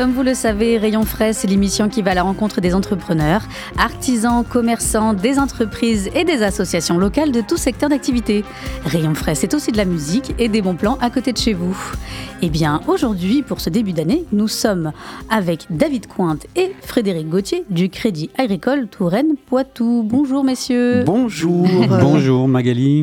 Comme 0.00 0.12
vous 0.12 0.22
le 0.22 0.32
savez, 0.32 0.78
Rayon 0.78 1.04
Frais, 1.04 1.34
c'est 1.34 1.46
l'émission 1.46 1.90
qui 1.90 2.00
va 2.00 2.12
à 2.12 2.14
la 2.14 2.22
rencontre 2.22 2.62
des 2.62 2.74
entrepreneurs, 2.74 3.42
artisans, 3.76 4.42
commerçants, 4.48 5.12
des 5.12 5.38
entreprises 5.38 6.08
et 6.14 6.24
des 6.24 6.42
associations 6.42 6.96
locales 6.96 7.32
de 7.32 7.42
tout 7.42 7.58
secteur 7.58 7.90
d'activité. 7.90 8.42
Rayon 8.86 9.14
Frais, 9.14 9.34
c'est 9.34 9.52
aussi 9.52 9.72
de 9.72 9.76
la 9.76 9.84
musique 9.84 10.32
et 10.38 10.48
des 10.48 10.62
bons 10.62 10.74
plans 10.74 10.96
à 11.02 11.10
côté 11.10 11.34
de 11.34 11.36
chez 11.36 11.52
vous. 11.52 11.76
Eh 12.40 12.48
bien, 12.48 12.80
aujourd'hui, 12.88 13.42
pour 13.42 13.60
ce 13.60 13.68
début 13.68 13.92
d'année, 13.92 14.24
nous 14.32 14.48
sommes 14.48 14.92
avec 15.28 15.66
David 15.68 16.06
Cointe 16.06 16.46
et 16.56 16.74
Frédéric 16.80 17.28
Gauthier 17.28 17.64
du 17.68 17.90
Crédit 17.90 18.30
Agricole 18.38 18.88
Touraine-Poitou. 18.88 20.02
Bonjour, 20.08 20.44
messieurs. 20.44 21.02
Bonjour. 21.04 21.68
Bonjour 22.00 22.48
Magali. 22.48 23.02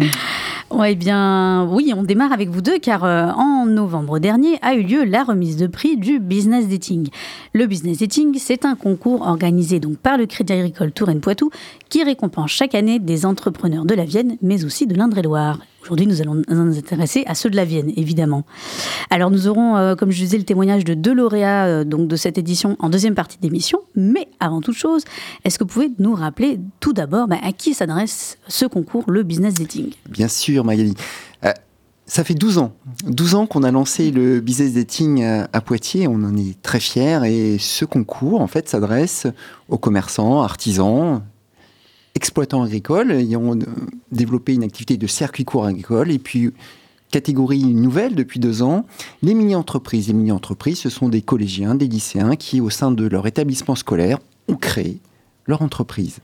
Eh 0.70 0.96
bien, 0.96 1.66
oui, 1.72 1.94
on 1.96 2.04
démarre 2.04 2.34
avec 2.34 2.50
vous 2.50 2.62
deux 2.62 2.78
car 2.78 3.06
euh, 3.06 3.28
en 3.32 3.66
novembre 3.66 4.20
dernier 4.20 4.60
a 4.62 4.74
eu 4.74 4.84
lieu 4.84 5.06
la 5.06 5.24
remise 5.24 5.56
de 5.56 5.66
prix 5.66 5.96
du 5.96 6.20
Business 6.20 6.68
Dating. 6.68 7.10
Le 7.54 7.68
Business 7.68 8.00
Dating, 8.00 8.38
c'est 8.38 8.66
un 8.66 8.76
concours 8.76 9.22
organisé 9.22 9.80
donc 9.80 9.98
par 9.98 10.18
le 10.18 10.26
Crédit 10.26 10.54
Agricole 10.54 10.92
Touraine-Poitou 10.92 11.52
qui 11.90 12.04
récompense 12.04 12.52
chaque 12.52 12.76
année 12.76 13.00
des 13.00 13.26
entrepreneurs 13.26 13.86
de 13.86 13.96
la 13.96 14.04
Vienne, 14.04 14.38
mais 14.42 14.66
aussi 14.66 14.88
de 14.88 14.96
l'Indre-et-Loire. 14.96 15.60
Aujourd'hui, 15.88 16.06
nous 16.06 16.22
allons 16.22 16.42
nous 16.50 16.78
intéresser 16.78 17.24
à 17.28 17.34
ceux 17.34 17.50
de 17.50 17.56
la 17.56 17.64
Vienne, 17.64 17.94
évidemment. 17.96 18.44
Alors, 19.10 19.32
nous 19.32 19.48
aurons, 19.48 19.78
euh, 19.78 19.96
comme 19.96 20.12
je 20.12 20.18
disais, 20.18 20.38
le 20.38 20.44
témoignage 20.44 20.84
de 20.84 20.94
deux 20.94 21.14
lauréats 21.14 21.66
euh, 21.66 21.84
donc 21.86 22.10
de 22.10 22.18
cette 22.18 22.38
édition 22.38 22.76
en 22.80 22.90
deuxième 22.90 23.16
partie 23.16 23.38
d'émission. 23.38 23.80
Mais 23.96 24.28
avant 24.42 24.60
toute 24.60 24.76
chose, 24.76 25.06
est-ce 25.46 25.58
que 25.58 25.64
vous 25.64 25.70
pouvez 25.70 25.92
nous 25.98 26.14
rappeler 26.14 26.60
tout 26.82 26.92
d'abord 26.92 27.30
bah, 27.30 27.38
à 27.42 27.54
qui 27.54 27.74
s'adresse 27.74 28.38
ce 28.50 28.66
concours, 28.66 29.06
le 29.10 29.24
Business 29.24 29.54
Dating? 29.54 29.92
Bien 30.10 30.28
sûr, 30.28 30.66
Magali. 30.66 30.94
Euh, 31.46 31.54
ça 32.06 32.26
fait 32.26 32.36
12 32.36 32.58
ans, 32.58 32.74
12 33.06 33.36
ans 33.36 33.48
qu'on 33.48 33.64
a 33.64 33.72
lancé 33.72 34.12
le 34.12 34.42
business 34.42 34.74
dating 34.74 35.24
à 35.24 35.62
Poitiers. 35.62 36.10
On 36.10 36.16
en 36.16 36.36
est 36.36 36.62
très 36.62 36.82
fiers 36.82 37.20
et 37.26 37.58
ce 37.60 37.86
concours, 37.86 38.42
en 38.42 38.48
fait, 38.48 38.68
s'adresse 38.68 39.26
aux 39.70 39.78
commerçants, 39.78 40.42
artisans, 40.42 41.22
exploitants 42.18 42.64
agricoles 42.64 43.12
ayant 43.12 43.56
développé 44.12 44.56
une 44.56 44.64
activité 44.64 44.98
de 44.98 45.08
circuit 45.08 45.46
court 45.46 45.66
agricole 45.66 46.12
et 46.12 46.20
puis 46.20 46.52
catégorie 47.12 47.64
nouvelle 47.64 48.16
depuis 48.16 48.40
deux 48.40 48.64
ans, 48.64 48.86
les 49.22 49.34
mini-entreprises. 49.34 50.08
Les 50.08 50.14
mini-entreprises, 50.14 50.80
ce 50.80 50.90
sont 50.90 51.08
des 51.08 51.22
collégiens, 51.22 51.76
des 51.76 51.88
lycéens 51.88 52.36
qui, 52.36 52.60
au 52.60 52.70
sein 52.70 52.92
de 52.92 53.08
leur 53.08 53.28
établissement 53.28 53.76
scolaire, 53.76 54.18
ont 54.50 54.56
créé 54.56 55.00
leur 55.46 55.62
entreprise. 55.62 56.18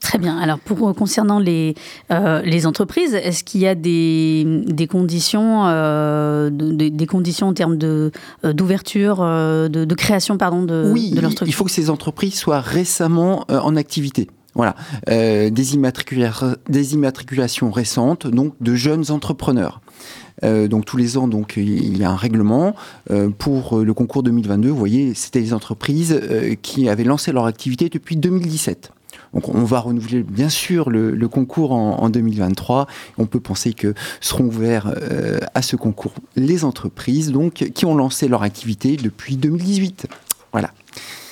Très 0.00 0.18
bien. 0.18 0.38
Alors, 0.38 0.60
pour 0.60 0.94
concernant 0.94 1.40
les, 1.40 1.74
euh, 2.12 2.40
les 2.42 2.66
entreprises, 2.66 3.14
est-ce 3.14 3.42
qu'il 3.42 3.62
y 3.62 3.66
a 3.66 3.74
des, 3.74 4.44
des 4.66 4.86
conditions, 4.86 5.66
euh, 5.66 6.50
de, 6.50 6.88
des 6.88 7.06
conditions 7.06 7.48
en 7.48 7.54
termes 7.54 7.76
de 7.76 8.12
euh, 8.44 8.52
d'ouverture, 8.52 9.16
de, 9.16 9.68
de, 9.68 9.94
création, 9.94 10.38
pardon, 10.38 10.62
de, 10.62 10.90
oui, 10.92 11.10
de 11.10 11.20
leur 11.20 11.32
structure 11.32 11.48
il 11.48 11.54
faut 11.54 11.64
que 11.64 11.70
ces 11.72 11.90
entreprises 11.90 12.34
soient 12.34 12.60
récemment 12.60 13.44
en 13.48 13.74
activité. 13.74 14.28
Voilà, 14.56 14.74
euh, 15.10 15.50
des, 15.50 15.74
immatricula 15.74 16.32
des, 16.70 16.94
immatriculations 16.94 17.70
récentes, 17.70 18.26
donc 18.26 18.54
de 18.60 18.74
jeunes 18.74 19.10
entrepreneurs. 19.10 19.82
Euh, 20.44 20.66
donc 20.66 20.86
tous 20.86 20.96
les 20.96 21.18
ans, 21.18 21.28
donc 21.28 21.58
il 21.58 21.96
y 21.98 22.04
a 22.04 22.10
un 22.10 22.16
règlement 22.16 22.74
euh, 23.10 23.28
pour 23.28 23.78
le 23.80 23.92
concours 23.92 24.22
2022. 24.22 24.70
Vous 24.70 24.76
voyez, 24.76 25.12
c'était 25.12 25.40
les 25.40 25.52
entreprises 25.52 26.18
qui 26.62 26.88
avaient 26.88 27.04
lancé 27.04 27.32
leur 27.32 27.44
activité 27.44 27.90
depuis 27.90 28.16
2017. 28.16 28.92
Donc 29.34 29.50
on 29.50 29.64
va 29.64 29.80
renouveler 29.80 30.22
bien 30.22 30.48
sûr 30.48 30.88
le, 30.88 31.28
concours 31.28 31.72
en, 31.72 31.98
en, 31.98 32.08
2023. 32.08 32.86
On 33.18 33.26
peut 33.26 33.40
penser 33.40 33.74
que 33.74 33.92
seront 34.22 34.44
ouverts 34.44 34.94
à 35.52 35.60
ce 35.60 35.76
concours 35.76 36.14
les 36.34 36.64
entreprises 36.64 37.30
donc 37.30 37.52
qui 37.74 37.84
ont 37.84 37.94
lancé 37.94 38.26
leur 38.26 38.42
activité 38.42 38.96
depuis 38.96 39.36
2018. 39.36 40.06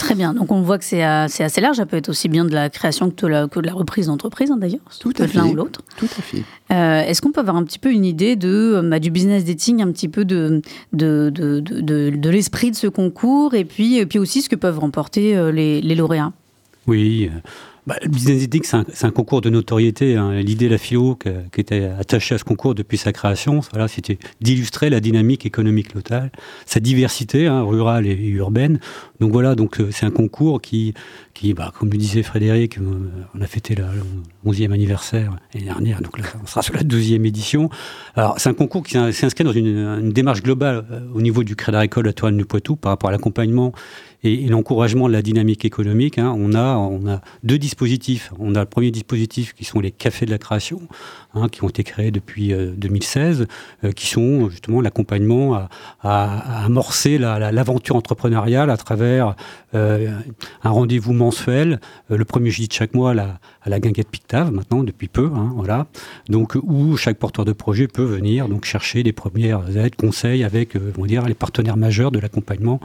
Très 0.04 0.15
bien. 0.15 0.34
Donc 0.34 0.53
on 0.53 0.60
voit 0.60 0.78
que 0.78 0.84
c'est 0.84 1.03
assez 1.03 1.60
large. 1.60 1.76
Ça 1.76 1.87
peut 1.87 1.97
être 1.97 2.09
aussi 2.09 2.28
bien 2.28 2.44
de 2.44 2.53
la 2.53 2.69
création 2.70 3.10
que 3.10 3.22
de 3.22 3.26
la, 3.26 3.48
que 3.48 3.60
de 3.60 3.66
la 3.66 3.72
reprise 3.72 4.06
d'entreprise, 4.06 4.50
hein, 4.50 4.59
d'ailleurs. 4.59 4.81
Tout 5.00 5.12
à 5.19 5.26
fait. 5.26 5.38
L'un 5.38 5.47
ou 5.47 5.54
l'autre. 5.54 5.81
Tout 5.97 6.09
à 6.19 6.22
fait. 6.22 6.42
Euh, 6.70 7.03
Est-ce 7.03 7.22
qu'on 7.22 7.32
peut 7.32 7.41
avoir 7.41 7.56
un 7.56 7.65
petit 7.65 7.78
peu 7.78 7.91
une 7.91 8.04
idée 8.04 8.37
de, 8.37 8.81
bah, 8.84 8.98
du 8.98 9.10
business 9.10 9.44
dating, 9.44 9.82
un 9.82 9.91
petit 9.92 10.09
peu 10.09 10.25
de, 10.25 10.62
de, 10.92 11.31
de, 11.31 11.60
de, 11.60 12.10
de 12.10 12.31
l'esprit 12.31 12.70
de 12.70 12.76
ce 12.76 12.87
concours 12.87 13.54
et 13.54 13.65
puis, 13.65 13.98
et 13.98 14.06
puis 14.06 14.19
aussi 14.19 14.42
ce 14.42 14.48
que 14.48 14.56
peuvent 14.56 14.78
remporter 14.78 15.37
euh, 15.37 15.50
les, 15.50 15.81
les 15.81 15.94
lauréats? 15.94 16.32
Oui. 16.86 17.31
Bah, 17.87 17.97
le 18.03 18.09
business 18.09 18.49
dating, 18.49 18.62
c'est 18.95 19.05
un, 19.05 19.11
concours 19.11 19.43
de 19.43 19.50
notoriété. 19.50 20.17
Hein. 20.17 20.41
L'idée 20.41 20.71
la 20.71 20.78
FIO, 20.78 21.17
qui, 21.17 21.61
était 21.61 21.84
attachée 21.84 22.34
à 22.34 22.39
ce 22.39 22.45
concours 22.45 22.75
depuis 22.75 22.97
sa 22.97 23.12
création, 23.12 23.61
voilà, 23.72 23.89
c'était 23.89 24.19
d'illustrer 24.41 24.89
la 24.89 25.00
dynamique 25.00 25.45
économique 25.45 25.93
locale, 25.93 26.33
sa 26.65 26.81
diversité 26.81 27.47
hein, 27.47 27.62
rurale 27.62 28.06
et 28.06 28.15
urbaine. 28.28 28.81
Donc 29.21 29.33
voilà, 29.33 29.55
donc 29.55 29.81
euh, 29.81 29.91
c'est 29.91 30.06
un 30.06 30.11
concours 30.11 30.62
qui, 30.62 30.95
bah, 31.55 31.72
comme 31.78 31.91
le 31.91 31.99
disait 31.99 32.22
Frédéric, 32.22 32.78
euh, 32.78 33.11
on 33.34 33.41
a 33.43 33.47
fêté 33.47 33.75
le 33.75 33.84
11e 34.47 34.72
anniversaire 34.72 35.37
l'année 35.53 35.66
dernière, 35.66 36.01
donc 36.01 36.19
là, 36.19 36.25
on 36.43 36.47
sera 36.47 36.62
sur 36.62 36.75
la 36.75 36.83
12e 36.83 37.27
édition. 37.27 37.69
Alors 38.15 38.37
c'est 38.39 38.49
un 38.49 38.55
concours 38.55 38.83
qui 38.83 38.95
s'inscrit 39.12 39.45
dans 39.45 39.53
une, 39.53 40.11
démarche 40.11 40.43
globale 40.43 40.87
euh, 40.91 41.01
au 41.15 41.21
niveau 41.21 41.45
du 41.45 41.55
Crédit 41.55 41.77
Agricole 41.77 42.09
à 42.09 42.15
Touraine 42.15 42.39
du 42.39 42.47
par 42.47 42.93
rapport 42.93 43.11
à 43.11 43.12
l'accompagnement 43.12 43.72
et, 44.25 44.49
l'encouragement 44.49 45.09
de 45.09 45.12
la 45.12 45.23
dynamique 45.23 45.65
économique. 45.65 46.19
Hein. 46.19 46.35
On, 46.37 46.55
a, 46.55 46.77
on 46.77 47.07
a 47.07 47.21
deux 47.43 47.59
dispositifs. 47.59 48.33
On 48.39 48.55
a 48.55 48.61
le 48.61 48.67
premier 48.67 48.91
dispositif 48.91 49.53
qui 49.55 49.65
sont 49.65 49.81
les 49.81 49.91
cafés 49.91 50.27
de 50.27 50.31
la 50.31 50.39
création, 50.39 50.81
hein, 51.35 51.49
qui 51.49 51.62
ont 51.62 51.69
été 51.69 51.85
créés 51.85 52.11
depuis 52.11 52.53
euh, 52.53 52.73
2016, 52.77 53.47
euh, 53.84 53.93
qui 53.93 54.07
sont 54.07 54.51
justement 54.51 54.81
l'accompagnement 54.81 55.69
à, 56.03 56.65
amorcer 56.65 57.19
l'aventure 57.19 57.95
la, 57.95 57.99
entrepreneuriale 57.99 58.71
à 58.71 58.77
travers 58.77 59.37
euh, 59.75 60.09
un 60.63 60.71
rendez-vous 60.71 61.13
mensuel, 61.13 61.81
euh, 62.11 62.17
le 62.17 62.25
premier 62.25 62.51
jeudi 62.51 62.69
de 62.69 62.73
chaque 62.73 62.95
mois 62.95 63.11
à 63.11 63.69
la, 63.69 63.81
guinguette 63.81 64.09
Pictave, 64.09 64.53
maintenant 64.53 64.84
depuis 64.84 65.09
peu, 65.09 65.31
hein, 65.34 65.53
voilà. 65.57 65.87
Donc 66.29 66.57
où 66.63 66.97
chaque 66.97 67.19
porteur 67.19 67.45
de 67.45 67.53
projet 67.53 67.89
peut 67.89 68.05
venir 68.05 68.49
donc 68.49 68.65
chercher 68.65 69.03
les 69.03 69.13
premières 69.13 69.77
aides, 69.77 69.97
conseils 69.97 70.45
avec, 70.45 70.77
euh, 70.77 70.93
on 70.99 71.07
dire, 71.07 71.27
les 71.27 71.34
partenaires 71.34 71.77
majeurs 71.77 72.13
de 72.13 72.21
l'accompagnement 72.21 72.81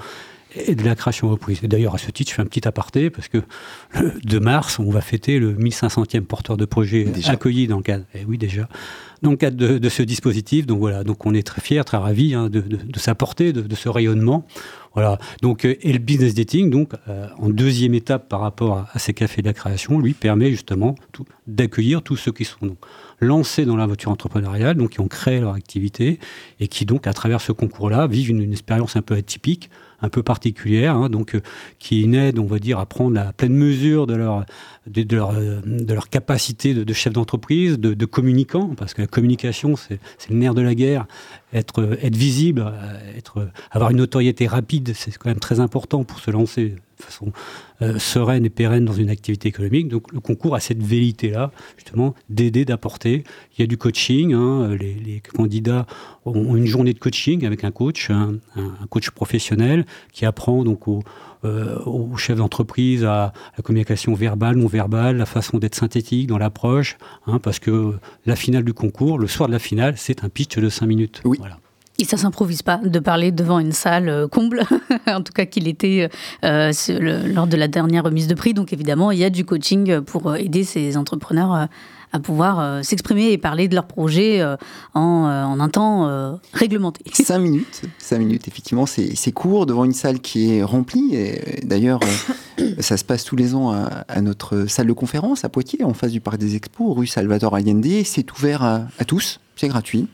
et 0.56 0.76
de 0.76 0.84
la 0.84 0.96
création 0.96 1.30
reprise. 1.30 1.60
Et 1.64 1.68
d'ailleurs, 1.68 1.96
à 1.96 1.98
ce 1.98 2.10
titre, 2.12 2.32
je 2.32 2.36
fais 2.36 2.42
un 2.42 2.46
petit 2.46 2.68
aparté 2.68 3.10
parce 3.10 3.28
que 3.28 3.40
le 3.94 4.14
2 4.24 4.40
mars, 4.40 4.80
on 4.80 4.90
va 4.90 5.02
fêter 5.02 5.40
le 5.40 5.54
1500e 5.54 6.22
porteur 6.22 6.58
de 6.58 6.66
projet 6.66 7.04
déjà. 7.04 7.34
accueilli 7.34 7.68
dans 7.68 7.78
le 7.78 7.84
cadre. 7.84 8.06
Et 8.16 8.26
oui, 8.26 8.38
déjà. 8.38 8.68
Dans 9.22 9.32
le 9.32 9.38
cadre 9.38 9.58
de, 9.58 9.78
de, 9.78 9.90
ce 9.90 10.02
dispositif, 10.02 10.66
donc 10.66 10.80
voilà, 10.80 11.04
donc 11.04 11.26
on 11.26 11.34
est 11.34 11.46
très 11.46 11.62
fiers, 11.62 11.84
très 11.84 11.98
ravis 11.98 12.34
hein, 12.34 12.50
de, 12.50 12.62
de, 12.62 12.78
de, 12.78 13.00
sa 13.00 13.16
portée, 13.16 13.52
de, 13.52 13.76
ce 13.76 13.90
rayonnement. 13.90 14.48
Voilà. 14.94 15.18
Donc, 15.42 15.66
euh, 15.66 15.76
et 15.82 15.92
le 15.92 16.00
business 16.00 16.34
dating, 16.34 16.70
donc 16.70 16.94
euh, 17.10 17.28
en 17.38 17.50
deuxième 17.50 17.94
étape 17.94 18.30
par 18.30 18.40
rapport 18.40 18.78
à, 18.78 18.88
à, 18.94 19.00
ces 19.00 19.14
cafés 19.14 19.42
de 19.42 19.48
la 19.48 19.54
création, 19.54 20.00
lui 20.00 20.14
permet 20.14 20.52
justement 20.52 20.96
d'accueillir 21.48 22.02
tous 22.02 22.16
ceux 22.16 22.32
qui 22.32 22.46
sont 22.46 22.66
donc, 22.66 22.78
lancés 23.20 23.66
dans 23.66 23.76
l'aventure 23.76 24.10
entrepreneuriale, 24.10 24.78
donc 24.78 24.92
qui 24.92 25.02
ont 25.02 25.10
créé 25.10 25.42
leur 25.42 25.54
activité 25.54 26.20
et 26.62 26.70
qui 26.70 26.86
donc 26.86 27.06
à 27.06 27.14
travers 27.14 27.42
ce 27.42 27.52
concours-là 27.52 28.08
vivent 28.08 28.30
une, 28.30 28.42
une 28.42 28.54
expérience 28.54 28.96
un 28.96 29.02
peu 29.02 29.16
atypique 29.16 29.70
un 30.02 30.10
peu 30.10 30.24
particulière, 30.24 30.96
hein, 30.96 31.10
donc 31.10 31.36
euh, 31.36 31.42
qui 31.78 32.04
est 32.04 32.40
on 32.40 32.46
va 32.46 32.60
dire, 32.60 32.80
à 32.80 32.86
prendre 32.86 33.16
la 33.16 33.34
pleine 33.34 33.54
mesure 33.54 34.08
de 34.08 34.16
leur, 34.16 34.46
de, 34.90 35.16
leur, 35.16 35.34
de 35.34 35.94
leur 35.94 36.10
capacité 36.10 36.74
de, 36.74 36.94
chef 36.94 37.14
d'entreprise, 37.14 37.80
de, 37.80 38.06
communicant, 38.06 38.70
parce 38.76 38.94
que 38.94 39.02
la 39.02 39.08
communication, 39.08 39.76
c'est 39.76 40.00
le 40.30 40.36
nerf 40.36 40.54
de 40.54 40.62
la 40.62 40.76
guerre. 40.76 41.08
Être, 41.52 41.98
être 42.02 42.16
visible, 42.16 42.72
être, 43.18 43.50
avoir 43.72 43.90
une 43.92 43.98
notoriété 43.98 44.46
rapide, 44.46 44.92
c'est 44.94 45.16
quand 45.18 45.30
même 45.30 45.40
très 45.40 45.60
important 45.60 46.04
pour 46.04 46.20
se 46.20 46.30
lancer 46.30 46.76
de 47.00 47.04
façon 47.04 47.32
sereine 47.98 48.46
et 48.46 48.50
pérenne 48.50 48.86
dans 48.86 48.94
une 48.94 49.10
activité 49.10 49.48
économique. 49.48 49.88
Donc 49.88 50.12
le 50.12 50.20
concours 50.20 50.54
a 50.54 50.60
cette 50.60 50.84
vérité-là, 50.84 51.52
justement, 51.78 52.14
d'aider, 52.30 52.66
d'apporter. 52.66 53.24
Il 53.58 53.62
y 53.62 53.64
a 53.64 53.68
du 53.68 53.78
coaching, 53.78 54.34
hein, 54.34 54.76
les, 54.76 55.22
candidats 55.34 55.88
ont 56.26 56.56
une 56.56 56.66
journée 56.66 56.94
de 56.94 57.00
coaching 57.00 57.46
avec 57.46 57.64
un 57.64 57.72
coach, 57.72 58.10
un, 58.10 58.36
un 58.56 58.88
coach 58.90 59.10
professionnel 59.10 59.86
qui 60.12 60.26
apprend 60.26 60.64
donc 60.64 60.88
aux 60.88 61.04
euh, 61.46 61.80
au 61.86 62.18
chef 62.18 62.38
d'entreprise, 62.38 63.06
à 63.06 63.34
la 63.58 63.64
communication 63.64 64.14
verbale, 64.14 64.58
non 64.58 64.68
verbale, 64.68 65.18
la 65.18 65.26
façon 65.26 65.58
d'être 65.58 65.76
synthétique 65.76 66.28
dans 66.28 66.38
l'approche, 66.38 66.98
hein, 67.28 67.40
parce 67.40 67.60
que 67.60 67.94
la 68.26 68.36
finale 68.36 68.64
du 68.64 68.74
concours, 68.74 69.18
le 69.18 69.28
soir 69.28 69.48
de 69.48 69.54
la 69.54 69.60
finale, 69.60 69.94
c'est 69.98 70.24
un 70.24 70.30
pitch 70.30 70.58
de 70.58 70.70
5 70.70 70.86
minutes. 70.86 71.22
Oui. 71.24 71.38
Voilà. 71.40 71.58
Et 71.98 72.06
ça 72.06 72.16
s'improvise 72.16 72.62
pas 72.62 72.78
de 72.78 73.00
parler 73.00 73.32
devant 73.32 73.60
une 73.60 73.74
salle 73.74 74.08
euh, 74.10 74.28
comble, 74.28 74.64
en 75.08 75.22
tout 75.22 75.34
cas 75.34 75.46
qu'il 75.46 75.68
était 75.68 76.10
euh, 76.44 76.72
lors 77.34 77.48
de 77.48 77.58
la 77.58 77.68
dernière 77.68 78.04
remise 78.04 78.28
de 78.28 78.36
prix. 78.36 78.54
Donc 78.54 78.74
évidemment, 78.74 79.12
il 79.12 79.20
y 79.20 79.26
a 79.26 79.30
du 79.30 79.46
coaching 79.46 80.02
pour 80.02 80.36
aider 80.36 80.64
ces 80.64 80.98
entrepreneurs 80.98 81.68
à 82.12 82.20
pouvoir 82.20 82.60
euh, 82.60 82.82
s'exprimer 82.82 83.32
et 83.32 83.38
parler 83.38 83.68
de 83.68 83.76
leur 83.76 83.86
projet 83.86 84.42
euh, 84.42 84.56
en, 84.94 85.28
euh, 85.28 85.44
en, 85.44 85.60
un 85.60 85.70
temps 85.70 86.40
réglementé. 86.54 87.04
Cinq 87.14 87.40
minutes, 87.40 87.82
cinq 87.98 88.20
minutes, 88.20 88.48
effectivement, 88.48 88.86
c'est 88.86 89.32
court 89.32 89.66
devant 89.66 89.86
une 89.86 89.94
salle 89.94 90.20
qui 90.20 90.54
est 90.54 90.64
remplie. 90.64 91.16
Et 91.16 91.62
d'ailleurs, 91.64 92.00
ça 92.80 92.98
se 92.98 93.04
passe 93.04 93.24
tous 93.24 93.36
les 93.36 93.56
ans 93.56 93.72
à, 93.72 94.22
notre 94.22 94.66
salle 94.68 94.88
de 94.88 94.94
conférence 94.94 95.46
à 95.46 95.50
Poitiers, 95.50 95.84
en 95.84 95.94
face 95.94 96.12
du 96.12 96.22
parc 96.22 96.38
des 96.38 96.56
Expos, 96.56 96.96
rue 96.96 97.08
Salvatore 97.08 97.56
Allende. 97.56 97.86
C'est 98.04 98.32
ouvert 98.32 98.64
à 98.64 99.06
tous 99.06 99.40
c'est 99.60 99.68
gratuit. 99.68 100.08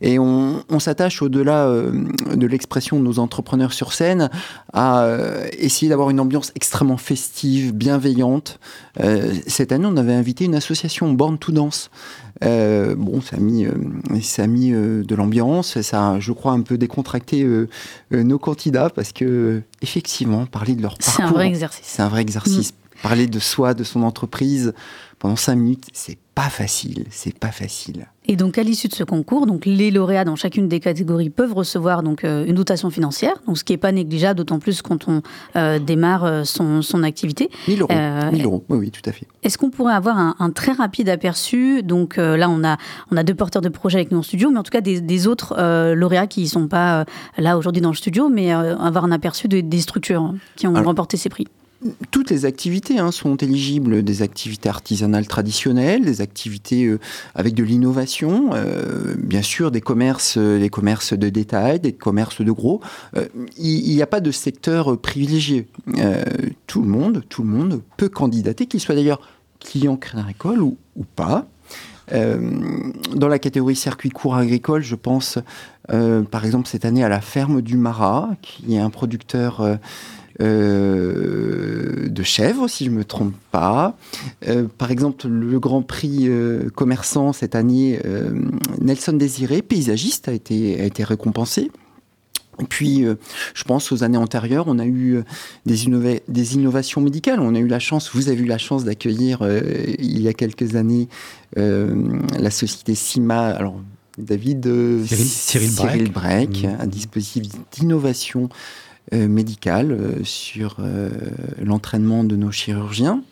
Et 0.00 0.18
on, 0.18 0.62
s'attache 0.78 1.20
au-delà 1.20 1.66
euh, 1.66 1.90
de 2.34 2.46
l'expression 2.46 2.98
de 2.98 3.04
nos 3.04 3.18
entrepreneurs 3.18 3.72
sur 3.72 3.92
scène 3.92 4.30
à 4.72 5.02
euh, 5.02 5.46
essayer 5.58 5.88
d'avoir 5.88 6.10
une 6.10 6.20
ambiance 6.20 6.52
extrêmement 6.54 6.96
festive, 6.96 7.74
bienveillante. 7.74 8.58
Euh, 9.00 9.34
cette 9.46 9.72
année, 9.72 9.86
on 9.86 9.96
avait 9.96 10.14
invité 10.14 10.44
une 10.44 10.54
association 10.54 11.12
Born 11.12 11.38
to 11.38 11.52
Dance. 11.52 11.90
bon, 12.40 13.20
ça 13.20 13.36
a 13.36 13.40
mis, 13.40 13.66
ça 14.22 14.44
a 14.44 14.46
mis 14.46 14.70
de 14.70 15.14
l'ambiance, 15.14 15.80
ça 15.82 16.12
a, 16.12 16.20
je 16.20 16.32
crois, 16.32 16.52
un 16.52 16.62
peu 16.62 16.78
décontracté 16.78 17.46
nos 18.10 18.38
candidats 18.38 18.88
parce 18.88 19.12
que, 19.12 19.62
effectivement, 19.82 20.46
parler 20.46 20.74
de 20.74 20.82
leur 20.82 20.96
parcours. 20.96 21.14
C'est 21.16 21.22
un 21.22 21.32
vrai 21.32 21.48
exercice. 21.48 21.86
C'est 21.86 22.02
un 22.02 22.08
vrai 22.08 22.22
exercice. 22.22 22.72
Mm. 22.72 23.02
Parler 23.02 23.26
de 23.26 23.38
soi, 23.38 23.74
de 23.74 23.84
son 23.84 24.02
entreprise 24.02 24.72
pendant 25.18 25.36
cinq 25.36 25.56
minutes, 25.56 25.84
c'est 25.92 26.18
pas 26.34 26.50
facile, 26.50 27.06
c'est 27.10 27.36
pas 27.38 27.50
facile. 27.50 28.06
Et 28.28 28.36
donc 28.36 28.58
à 28.58 28.62
l'issue 28.62 28.88
de 28.88 28.94
ce 28.94 29.04
concours, 29.04 29.46
donc 29.46 29.66
les 29.66 29.90
lauréats 29.90 30.24
dans 30.24 30.34
chacune 30.34 30.68
des 30.68 30.80
catégories 30.80 31.30
peuvent 31.30 31.54
recevoir 31.54 32.02
donc 32.02 32.24
euh, 32.24 32.44
une 32.46 32.54
dotation 32.54 32.90
financière, 32.90 33.34
donc 33.46 33.56
ce 33.56 33.64
qui 33.64 33.72
n'est 33.72 33.78
pas 33.78 33.92
négligeable, 33.92 34.38
d'autant 34.38 34.58
plus 34.58 34.82
quand 34.82 35.06
on 35.08 35.22
euh, 35.54 35.78
démarre 35.78 36.24
euh, 36.24 36.44
son, 36.44 36.82
son, 36.82 37.04
activité. 37.04 37.50
1000 37.68 37.82
euros. 37.82 37.92
1000 38.32 38.44
euros, 38.44 38.64
oui, 38.68 38.78
oui, 38.78 38.90
tout 38.90 39.08
à 39.08 39.12
fait. 39.12 39.26
Est-ce 39.44 39.58
qu'on 39.58 39.70
pourrait 39.70 39.94
avoir 39.94 40.18
un, 40.18 40.50
très 40.50 40.72
rapide 40.72 41.08
aperçu? 41.08 41.82
Donc 41.82 42.16
là, 42.16 42.48
on 42.48 42.64
a, 42.64 42.78
on 43.12 43.16
a 43.16 43.22
deux 43.22 43.34
porteurs 43.34 43.62
de 43.62 43.68
projets 43.68 43.98
avec 43.98 44.10
nous 44.10 44.18
en 44.18 44.22
studio, 44.22 44.50
mais 44.50 44.58
en 44.58 44.62
tout 44.62 44.70
cas 44.70 44.80
des, 44.80 45.26
autres 45.26 45.54
lauréats 45.94 46.26
qui 46.26 46.42
ne 46.42 46.46
sont 46.46 46.68
pas 46.68 47.04
là 47.38 47.56
aujourd'hui 47.56 47.82
dans 47.82 47.90
le 47.90 47.96
studio, 47.96 48.28
mais 48.28 48.50
avoir 48.50 49.04
un 49.04 49.12
aperçu 49.12 49.46
des 49.48 49.80
structures 49.80 50.34
qui 50.56 50.66
ont 50.66 50.74
remporté 50.74 51.16
ces 51.16 51.28
prix 51.28 51.46
toutes 52.10 52.30
les 52.30 52.44
activités 52.44 52.98
hein, 52.98 53.10
sont 53.10 53.36
éligibles, 53.36 54.02
des 54.02 54.22
activités 54.22 54.68
artisanales 54.68 55.26
traditionnelles, 55.26 56.04
des 56.04 56.20
activités 56.20 56.84
euh, 56.84 56.98
avec 57.34 57.54
de 57.54 57.64
l'innovation, 57.64 58.50
euh, 58.54 59.14
bien 59.18 59.42
sûr 59.42 59.70
des 59.70 59.80
commerces, 59.80 60.36
euh, 60.38 60.58
des 60.58 60.70
commerces 60.70 61.12
de 61.12 61.28
détail, 61.28 61.80
des 61.80 61.92
commerces 61.92 62.42
de 62.42 62.52
gros. 62.52 62.80
Il 63.58 63.94
n'y 63.94 64.02
a 64.02 64.06
pas 64.06 64.20
de 64.20 64.30
secteur 64.30 64.98
privilégié. 64.98 65.66
tout 66.66 66.82
le 66.82 66.88
monde, 66.88 67.22
tout 67.28 67.42
le 67.42 67.48
monde 67.48 67.82
peut 67.96 68.08
candidater, 68.08 68.66
qu'il 68.66 68.80
soit 68.80 68.94
d'ailleurs 68.94 69.20
client 69.60 69.98
Agricole 70.14 70.62
ou, 70.62 70.76
ou 70.96 71.04
pas. 71.04 71.46
dans 72.12 73.28
la 73.28 73.38
catégorie 73.38 73.76
circuit 73.76 74.10
court 74.10 74.36
agricole, 74.36 74.82
je 74.82 74.94
pense 74.94 75.38
par 75.88 76.44
exemple 76.44 76.68
cette 76.68 76.84
année 76.84 77.04
à 77.04 77.08
la 77.08 77.20
ferme 77.20 77.62
du 77.62 77.76
Marat, 77.76 78.30
qui 78.42 78.74
est 78.74 78.78
un 78.78 78.90
producteur 78.90 79.78
euh, 80.42 82.08
de 82.08 82.22
chèvres, 82.22 82.68
si 82.68 82.84
je 82.84 82.90
ne 82.90 82.96
me 82.96 83.04
trompe 83.04 83.34
pas. 83.50 83.96
Euh, 84.46 84.66
par 84.78 84.90
exemple, 84.90 85.28
le 85.28 85.58
Grand 85.58 85.82
Prix 85.82 86.28
euh, 86.28 86.68
commerçant 86.74 87.32
cette 87.32 87.54
année, 87.54 88.00
Nelson 88.80 89.14
Désiré, 89.14 89.62
paysagiste, 89.62 90.28
a 90.28 90.32
été, 90.32 90.80
a 90.80 90.84
été 90.84 91.04
récompensé. 91.04 91.70
Et 92.58 92.64
puis, 92.64 93.04
je 93.54 93.64
pense 93.64 93.92
aux 93.92 94.02
années 94.02 94.16
antérieures, 94.16 94.64
on 94.66 94.78
a 94.78 94.86
eu 94.86 95.22
des, 95.66 96.22
des, 96.26 96.54
innovations 96.54 97.02
médicales. 97.02 97.40
On 97.40 97.54
a 97.54 97.58
eu 97.58 97.66
la 97.66 97.78
chance, 97.78 98.10
vous 98.14 98.30
avez 98.30 98.40
eu 98.40 98.46
la 98.46 98.56
chance 98.56 98.84
d'accueillir 98.84 99.46
il 99.98 100.22
y 100.22 100.28
a 100.28 100.32
quelques 100.32 100.74
années 100.74 101.08
la 101.54 102.50
société 102.50 102.94
CIMA. 102.94 103.48
Alors, 103.48 103.82
David 104.16 104.64
Cyril, 105.04 105.68
Cyril 105.68 106.10
Breck, 106.10 106.62
mmh. 106.62 106.80
un 106.80 106.86
dispositif 106.86 107.42
d'innovation 107.72 108.48
médicale 109.12 109.92
euh, 109.92 110.24
sur 110.24 110.76
euh, 110.80 111.10
l'entraînement 111.62 112.24
de 112.24 112.36
nos 112.36 112.50
chirurgiens. 112.50 113.22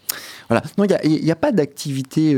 Voilà. 0.49 0.63
Non, 0.79 0.85
il 1.05 1.25
n'y 1.25 1.31
a, 1.31 1.37
pas 1.37 1.53
d'activité 1.53 2.37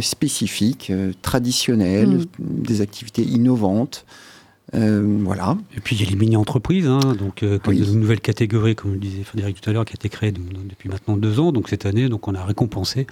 spécifique, 0.00 0.92
traditionnelle, 1.20 2.08
mm. 2.08 2.26
des 2.38 2.80
activités 2.80 3.22
innovantes. 3.22 4.06
voilà. 4.72 5.58
Et 5.76 5.80
puis 5.80 5.96
il 5.96 6.04
y 6.04 6.06
a 6.06 6.10
les 6.10 6.16
mini-entreprises, 6.16 6.86
hein, 6.86 7.00
donc 7.18 7.42
une 7.42 8.00
nouvelle 8.00 8.20
catégorie, 8.20 8.76
comme 8.76 8.92
le 8.92 8.98
disait 8.98 9.24
Frédéric 9.24 9.60
tout 9.60 9.68
à 9.68 9.72
l'heure, 9.72 9.84
qui 9.84 9.92
a 9.92 9.96
été 9.96 10.08
créée 10.08 10.32
depuis 10.32 10.88
maintenant 10.88 11.16
deux 11.16 11.40
ans. 11.40 11.50
Donc 11.50 11.68
cette 11.68 11.84
année, 11.84 12.08
donc 12.08 12.28
on 12.28 12.34
a 12.34 12.44
récompensé 12.44 13.06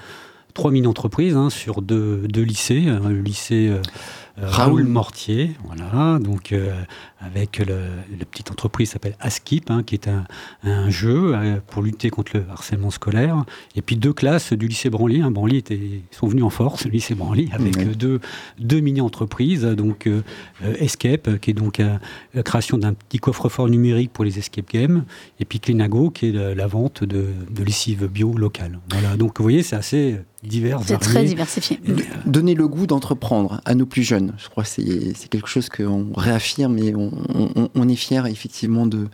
trois 0.55 0.71
mini-entreprises 0.71 1.35
hein, 1.35 1.51
sur 1.51 1.83
deux, 1.83 2.29
deux 2.29 2.43
lycées, 2.43 2.83
le 2.83 3.21
lycée 3.21 3.73
Raoul 4.37 4.85
Mortier, 4.85 5.57
voilà, 5.65 6.19
donc 6.19 6.53
euh, 6.53 6.73
avec 7.21 7.59
le, 7.59 7.77
la 8.19 8.25
petite 8.25 8.51
entreprise 8.51 8.89
qui 8.89 8.93
s'appelle 8.93 9.17
Askip, 9.21 9.71
hein, 9.71 9.83
qui 9.83 9.95
est 9.95 10.09
un, 10.09 10.25
un 10.63 10.89
jeu 10.89 11.35
euh, 11.35 11.59
pour 11.67 11.83
lutter 11.83 12.11
contre 12.11 12.37
le 12.37 12.45
harcèlement 12.51 12.91
scolaire, 12.91 13.45
et 13.77 13.83
puis 13.83 13.97
deux 13.97 14.13
classes 14.13 14.53
du 14.53 14.69
lycée 14.69 14.91
Branly. 14.91 15.21
Hein, 15.21 15.31
Branly 15.31 15.59
était, 15.59 15.77
ils 15.77 16.03
sont 16.11 16.27
venus 16.27 16.45
en 16.45 16.51
force, 16.51 16.85
le 16.85 16.91
lycée 16.91 17.15
Branly, 17.15 17.51
avec 17.53 17.97
deux, 17.97 18.21
deux 18.59 18.81
mini-entreprises, 18.81 19.63
donc 19.65 20.07
euh, 20.07 20.23
Escape, 20.79 21.39
qui 21.41 21.51
est 21.51 21.55
donc 21.55 21.83
la 22.35 22.43
création 22.43 22.79
d'un 22.79 22.95
petit 22.95 23.19
coffre-fort 23.19 23.69
numérique 23.69 24.13
pour 24.13 24.25
les 24.25 24.39
escape 24.39 24.71
games, 24.71 25.05
et 25.39 25.45
puis 25.45 25.61
Clinago, 25.61 26.11
qui 26.11 26.29
est 26.29 26.55
la, 26.55 26.67
vente 26.67 27.05
de, 27.05 27.27
de 27.51 27.65
lessive 27.65 28.07
bio 28.07 28.33
locale. 28.37 28.79
Voilà, 28.91 29.17
donc 29.17 29.39
vous 29.39 29.45
voyez, 29.45 29.63
c'est 29.63 29.77
assez 29.77 30.21
divers. 30.43 30.81
C'est 30.85 30.99
très 30.99 31.25
diversifié. 31.25 31.81
Donner 32.27 32.55
le 32.55 32.67
goût 32.69 32.87
d'entreprendre 32.87 33.61
à 33.65 33.75
nos 33.75 33.87
plus 33.87 34.03
jeunes. 34.03 34.20
Je 34.39 34.49
crois 34.49 34.65
que 34.65 34.69
c'est 34.69 35.29
quelque 35.29 35.49
chose 35.49 35.69
qu'on 35.69 36.13
réaffirme 36.17 36.79
et 36.79 36.95
on, 36.95 37.89
est 37.89 37.97
fier 37.97 38.27
effectivement 38.27 38.87
de, 38.87 39.09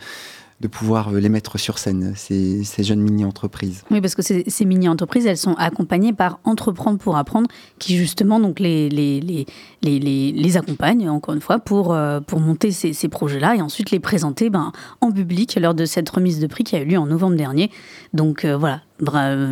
de 0.61 0.69
pouvoir 0.69 1.13
les 1.13 1.29
mettre 1.29 1.59
sur 1.59 1.79
scène, 1.79 2.15
ces, 2.17 2.65
jeunes 2.79 3.01
mini-entreprises. 3.01 3.85
Oui, 3.91 4.01
parce 4.01 4.15
que 4.15 4.23
ces, 4.23 4.65
mini-entreprises, 4.65 5.27
elles 5.27 5.37
sont 5.37 5.55
accompagnées 5.55 6.13
par 6.13 6.41
Entreprendre 6.45 6.99
pour 6.99 7.17
apprendre, 7.17 7.49
qui 7.79 7.97
justement 7.97 8.41
donc 8.41 8.59
les, 8.59 8.89
les, 8.89 9.21
les, 9.21 9.47
les, 9.83 10.33
les 10.33 10.57
accompagne, 10.57 11.09
encore 11.11 11.35
une 11.35 11.41
fois, 11.41 11.59
pour, 11.59 11.93
euh, 11.93 12.21
pour 12.21 12.41
monter 12.41 12.71
ces, 12.71 12.93
ces 12.95 13.09
projets-là 13.09 13.57
et 13.57 13.61
ensuite 13.61 13.91
les 13.91 14.01
présenter 14.01 14.49
ben, 14.49 14.73
en 15.01 15.13
public 15.13 15.59
lors 15.61 15.75
de 15.75 15.85
cette 15.85 16.09
remise 16.09 16.41
de 16.41 16.47
prix 16.47 16.65
qui 16.65 16.77
a 16.77 16.81
eu 16.81 16.87
lieu 16.87 16.99
en 16.99 17.07
novembre 17.07 17.37
dernier. 17.37 17.71
Donc 18.15 18.45
euh, 18.45 18.57
voilà, 18.57 18.81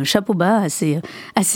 chapeau 0.03 0.33
bas 0.33 0.61
à 0.61 0.69
ces, 0.69 1.01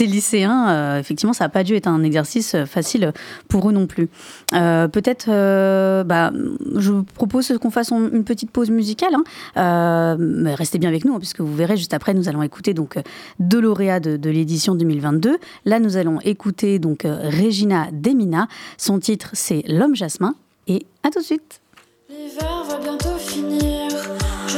lycéens. 0.06 0.70
Euh, 0.70 0.98
effectivement, 0.98 1.32
ça 1.32 1.44
n'a 1.44 1.48
pas 1.48 1.64
dû 1.64 1.74
être 1.74 1.86
un 1.86 2.02
exercice 2.02 2.56
facile 2.66 3.12
pour 3.48 3.68
eux 3.68 3.72
non 3.72 3.86
plus. 3.86 4.08
Euh, 4.54 4.88
peut-être, 4.88 5.26
euh, 5.28 6.04
bah, 6.04 6.32
je 6.76 6.92
vous 6.92 7.02
propose 7.02 7.56
qu'on 7.60 7.70
fasse 7.70 7.90
une 7.90 8.24
petite 8.24 8.50
pause 8.50 8.70
musicale. 8.70 9.14
Hein. 9.56 10.16
restez 10.54 10.78
bien 10.78 10.88
avec 10.88 11.04
nous, 11.04 11.14
hein, 11.14 11.18
puisque 11.18 11.40
vous 11.40 11.54
verrez 11.54 11.76
juste 11.76 11.94
après, 11.94 12.14
nous 12.14 12.28
allons 12.28 12.42
écouter 12.42 12.74
donc 12.74 12.98
deux 13.38 13.60
lauréats 13.60 14.00
de, 14.00 14.30
l'édition 14.30 14.74
2022. 14.74 15.38
Là, 15.64 15.80
nous 15.80 15.96
allons 15.96 16.20
écouter 16.20 16.78
donc 16.78 17.02
Regina 17.04 17.88
Demina. 17.92 18.48
Son 18.76 18.98
titre, 18.98 19.30
c'est 19.32 19.64
L'homme 19.66 19.94
jasmin. 19.94 20.34
Et 20.66 20.86
à 21.02 21.10
tout 21.10 21.20
de 21.20 21.24
suite. 21.24 21.60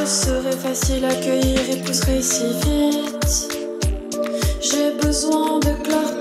Je 0.04 0.56
facile 0.58 1.04
à 1.04 1.14
cueillir 1.14 1.60
et 1.70 1.76
pousserai 1.76 2.20
si 2.20 2.42
vite. 2.64 3.56
J'ai 4.60 4.90
besoin 5.00 5.60
de 5.60 5.72
clarté, 5.84 6.11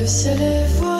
Le 0.00 0.06
ciel 0.06 0.40
est 0.40 0.66
faux. 0.78 0.91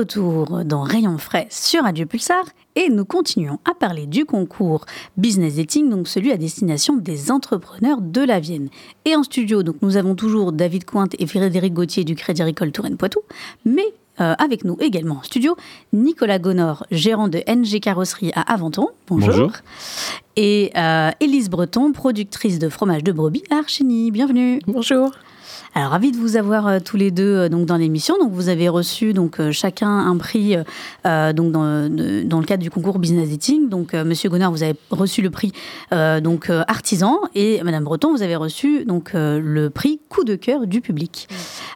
Retour 0.00 0.64
dans 0.64 0.80
Rayon 0.80 1.18
Frais 1.18 1.46
sur 1.50 1.82
Radio 1.82 2.06
Pulsar 2.06 2.42
et 2.74 2.88
nous 2.88 3.04
continuons 3.04 3.58
à 3.70 3.74
parler 3.74 4.06
du 4.06 4.24
concours 4.24 4.86
Business 5.18 5.56
Dating, 5.56 5.90
donc 5.90 6.08
celui 6.08 6.32
à 6.32 6.38
destination 6.38 6.96
des 6.96 7.30
entrepreneurs 7.30 8.00
de 8.00 8.22
la 8.22 8.40
Vienne. 8.40 8.70
Et 9.04 9.14
en 9.14 9.22
studio, 9.22 9.62
donc 9.62 9.76
nous 9.82 9.98
avons 9.98 10.14
toujours 10.14 10.52
David 10.52 10.86
Cointe 10.86 11.14
et 11.18 11.26
Frédéric 11.26 11.74
Gauthier 11.74 12.04
du 12.04 12.14
Crédit 12.14 12.40
Agricole 12.40 12.72
Touraine-Poitou, 12.72 13.20
mais 13.66 13.84
euh, 14.22 14.32
avec 14.38 14.64
nous 14.64 14.78
également 14.80 15.16
en 15.16 15.22
studio 15.22 15.54
Nicolas 15.92 16.38
Gonor, 16.38 16.86
gérant 16.90 17.28
de 17.28 17.42
NG 17.46 17.78
Carrosserie 17.80 18.32
à 18.34 18.50
Aventon. 18.54 18.88
Bonjour. 19.06 19.52
Et 20.36 20.70
euh, 20.78 21.10
Élise 21.20 21.50
Breton, 21.50 21.92
productrice 21.92 22.58
de 22.58 22.70
fromage 22.70 23.04
de 23.04 23.12
brebis 23.12 23.44
à 23.50 23.56
Archeny. 23.56 24.10
Bienvenue. 24.10 24.60
Bonjour. 24.66 25.10
Alors, 25.72 25.90
ravi 25.90 26.10
de 26.10 26.16
vous 26.16 26.36
avoir 26.36 26.66
euh, 26.66 26.78
tous 26.84 26.96
les 26.96 27.12
deux 27.12 27.36
euh, 27.36 27.48
donc, 27.48 27.64
dans 27.64 27.76
l'émission. 27.76 28.16
Donc, 28.18 28.32
vous 28.32 28.48
avez 28.48 28.68
reçu 28.68 29.12
donc, 29.12 29.38
euh, 29.38 29.52
chacun 29.52 29.88
un 29.88 30.16
prix 30.16 30.56
donc, 31.04 31.52
dans, 31.52 31.88
dans, 31.88 32.40
le 32.40 32.44
cadre 32.44 32.62
du 32.62 32.70
concours 32.70 32.98
Business 32.98 33.30
Eating. 33.30 33.68
Donc, 33.68 33.94
Monsieur 33.94 34.28
Gonard, 34.28 34.50
vous 34.50 34.62
avez 34.62 34.74
reçu 34.90 35.22
le 35.22 35.30
prix 35.30 35.52
donc, 35.90 36.50
artisan 36.68 37.20
et 37.34 37.62
Madame 37.62 37.84
Breton, 37.84 38.12
vous 38.12 38.22
avez 38.22 38.36
reçu 38.36 38.84
donc, 38.84 39.10
le 39.14 39.68
prix 39.68 40.00
coup 40.08 40.24
de 40.24 40.34
cœur 40.34 40.66
du 40.66 40.80
public. 40.80 41.28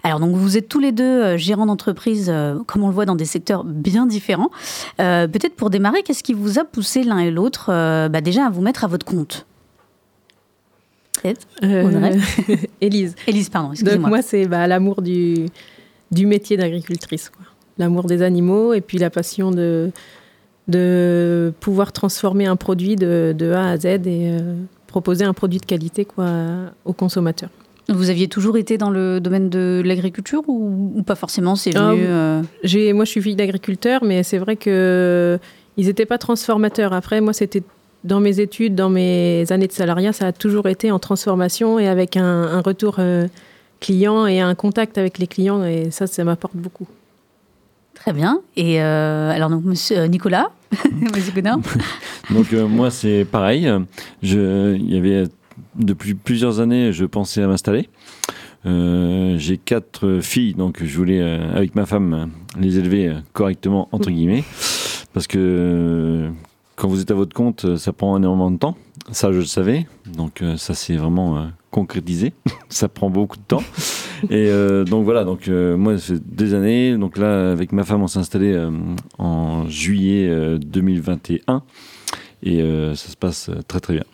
Alors, 0.03 0.21
donc, 0.21 0.35
vous 0.35 0.57
êtes 0.57 0.69
tous 0.69 0.81
les 0.81 0.93
deux 0.93 1.37
gérants 1.37 1.67
d'entreprise, 1.67 2.33
comme 2.67 2.83
on 2.83 2.89
le 2.89 2.95
voit, 2.95 3.07
dans 3.07 3.17
des 3.17 3.25
secteurs 3.25 3.65
bien 3.65 4.07
différents. 4.07 4.51
Peut-être 4.99 5.57
pour 5.57 5.71
démarrer, 5.71 6.03
qu'est-ce 6.03 6.23
qui 6.23 6.35
vous 6.35 6.59
a 6.59 6.65
poussé 6.65 7.03
l'un 7.03 7.19
et 7.19 7.31
l'autre 7.31 7.67
bah, 8.09 8.21
déjà 8.21 8.47
à 8.47 8.51
vous 8.51 8.63
mettre 8.63 8.85
à 8.85 8.89
votre 8.89 9.07
compte? 9.07 9.47
Euh, 11.63 12.17
Élise. 12.81 13.15
Élise, 13.27 13.49
pardon, 13.49 13.73
excusez-moi. 13.73 14.09
moi, 14.09 14.23
c'est 14.23 14.47
bah, 14.47 14.67
l'amour 14.67 15.03
du, 15.03 15.47
du 16.11 16.27
métier 16.27 16.57
d'agricultrice. 16.57 17.31
L'amour 17.79 18.05
des 18.05 18.23
animaux 18.23 18.73
et 18.73 18.81
puis 18.81 18.99
la 18.99 19.11
passion 19.11 19.51
de, 19.51 19.91
de 20.69 21.53
pouvoir 21.61 21.93
transformer 21.93 22.47
un 22.47 22.57
produit 22.57 22.97
de, 22.97 23.35
de 23.37 23.51
A 23.53 23.71
à 23.71 23.77
Z 23.77 23.87
et 23.87 24.01
euh, 24.07 24.55
proposer 24.87 25.25
un 25.25 25.33
produit 25.33 25.59
de 25.59 25.67
qualité 25.67 26.05
quoi, 26.05 26.27
aux 26.85 26.93
consommateurs. 26.93 27.51
Vous 27.89 28.09
aviez 28.09 28.29
toujours 28.29 28.57
été 28.57 28.79
dans 28.79 28.91
le 28.91 29.21
domaine 29.21 29.51
de 29.51 29.83
l'agriculture 29.85 30.43
ou, 30.49 31.03
pas 31.03 31.17
forcément 31.17 31.55
C'est 31.55 31.73
venu. 31.73 32.05
Ah, 32.07 32.41
euh, 32.65 32.95
moi, 32.95 33.05
je 33.05 33.11
suis 33.11 33.21
fille 33.21 33.37
d'agriculteur, 33.37 34.03
mais 34.05 34.23
c'est 34.23 34.39
vrai 34.39 34.57
que 34.57 35.39
ils 35.77 35.87
n'étaient 35.87 36.07
pas 36.07 36.17
transformateurs. 36.17 36.95
Après, 36.95 37.21
moi, 37.21 37.35
c'était 37.35 37.63
dans 38.05 38.21
mes 38.21 38.39
études, 38.41 38.75
dans 38.75 38.91
mes 38.91 39.51
années 39.51 39.67
de 39.67 39.73
salariat, 39.73 40.13
ça 40.13 40.27
a 40.29 40.33
toujours 40.33 40.69
été 40.69 40.91
en 40.91 40.99
transformation 40.99 41.79
et 41.79 41.89
avec 41.89 42.17
un, 42.17 42.61
retour 42.61 42.97
euh, 42.99 43.27
client 43.81 44.27
et 44.27 44.41
un 44.41 44.55
contact 44.55 44.99
avec 44.99 45.19
les 45.19 45.27
clients. 45.27 45.65
Et 45.65 45.91
ça, 45.91 46.07
ça 46.07 46.23
m'apporte 46.23 46.55
beaucoup. 46.55 46.87
Très 47.95 48.13
bien. 48.13 48.41
Et 48.57 48.83
euh, 48.83 49.31
alors, 49.31 49.49
donc, 49.49 49.65
monsieur 49.65 49.99
euh, 49.99 50.07
Nicolas, 50.07 50.51
monsieur 51.15 51.33
Donc, 52.31 52.53
moi, 52.53 52.91
c'est 52.91 53.25
pareil. 53.25 53.73
Il 54.23 54.93
y 54.93 54.99
avait, 54.99 55.25
depuis 55.75 56.15
plusieurs 56.15 56.61
années, 56.61 56.93
je 56.93 57.07
pensais 57.07 57.43
à 57.43 57.47
m'installer. 57.47 57.89
j'ai 58.67 59.57
quatre 59.57 60.19
filles, 60.21 60.55
donc 60.55 60.85
je 60.85 60.97
voulais, 60.97 61.23
avec 61.23 61.75
ma 61.75 61.87
femme, 61.87 62.31
les 62.61 62.79
élever 62.79 63.15
correctement, 63.33 63.89
entre 63.93 64.11
guillemets. 64.11 64.45
Parce 65.15 65.27
que 65.27 66.29
quand 66.77 66.89
vous 66.89 67.01
êtes 67.01 67.11
à 67.11 67.15
votre 67.15 67.35
compte, 67.35 67.65
euh, 67.65 67.77
ça 67.77 67.93
prend 67.93 68.17
énormément 68.17 68.51
de 68.51 68.59
temps. 68.59 68.77
Ça, 69.13 69.33
je 69.33 69.39
le 69.39 69.45
savais. 69.45 69.87
Donc, 70.17 70.43
euh, 70.43 70.57
ça, 70.57 70.75
c'est 70.75 70.97
vraiment 70.97 71.37
euh, 71.37 71.47
concrétisé. 71.71 72.33
ça 72.69 72.89
prend 72.89 73.11
beaucoup 73.11 73.37
de 73.37 73.43
temps. 73.43 73.63
Et 74.31 74.51
donc, 74.87 75.05
voilà. 75.05 75.25
Donc, 75.25 75.49
moi, 75.49 75.99
ça 75.99 76.15
fait 76.15 76.23
des 76.25 76.55
années. 76.55 76.97
Donc, 76.97 77.19
là, 77.19 77.51
avec 77.51 77.73
ma 77.73 77.85
femme, 77.85 78.03
on 78.03 78.07
s'est 78.07 78.19
installé 78.19 78.59
en 79.19 79.69
juillet 79.69 80.59
2021. 80.59 81.63
Et 82.43 82.61
ça 82.95 83.11
se 83.11 83.17
passe 83.17 83.51
très, 83.69 83.81
très 83.81 83.93
bien. 83.95 84.05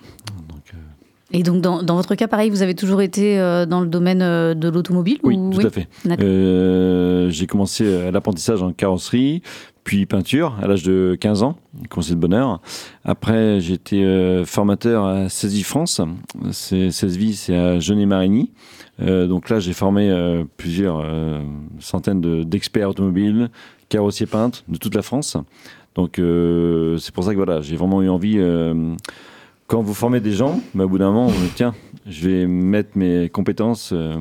et 1.30 1.44
donc, 1.44 1.60
dans, 1.60 1.84
dans, 1.84 1.94
votre 1.94 2.16
cas, 2.16 2.26
pareil, 2.26 2.50
vous 2.50 2.62
avez 2.62 2.74
toujours 2.74 3.02
été 3.02 3.36
dans 3.68 3.80
le 3.80 3.86
domaine 3.86 4.18
de 4.18 4.68
l'automobile 4.68 5.20
Oui, 5.22 5.38
tout 5.52 5.64
à 5.64 5.70
fait. 5.70 5.86
J'ai 7.30 7.46
commencé 7.46 8.10
l'apprentissage 8.10 8.64
en 8.64 8.72
carrosserie, 8.72 9.42
puis 9.90 10.06
peinture 10.06 10.56
à 10.62 10.68
l'âge 10.68 10.84
de 10.84 11.16
15 11.20 11.42
ans, 11.42 11.56
conseil 11.88 12.14
de 12.14 12.20
bonheur. 12.20 12.60
Après, 13.04 13.58
j'ai 13.58 13.74
été 13.74 14.04
euh, 14.04 14.44
formateur 14.44 15.04
à 15.04 15.28
Cési 15.28 15.64
France. 15.64 16.00
Cési, 16.52 17.34
c'est 17.34 17.56
à 17.56 17.80
Genet-Marigny. 17.80 18.52
Euh, 19.00 19.26
donc 19.26 19.50
là, 19.50 19.58
j'ai 19.58 19.72
formé 19.72 20.08
euh, 20.08 20.44
plusieurs 20.56 21.04
centaines 21.80 22.44
d'experts 22.44 22.90
automobiles, 22.90 23.50
carrossiers 23.88 24.26
peintres 24.26 24.62
de 24.68 24.76
toute 24.78 24.94
la 24.94 25.02
France. 25.02 25.36
Donc 25.96 26.18
c'est 26.18 27.12
pour 27.12 27.24
ça 27.24 27.32
que 27.32 27.36
voilà, 27.36 27.60
j'ai 27.60 27.74
vraiment 27.74 28.00
eu 28.00 28.08
envie. 28.08 28.38
quand 29.66 29.82
vous 29.82 29.94
formez 29.94 30.20
des 30.20 30.30
gens, 30.30 30.60
bah, 30.72 30.84
au 30.84 30.88
bout 30.88 30.98
d'un 30.98 31.10
moment, 31.10 31.32
tiens, 31.56 31.74
je 32.06 32.28
vais 32.28 32.46
mettre 32.46 32.90
mes 32.96 33.28
compétences 33.28 33.90
euh, 33.92 34.14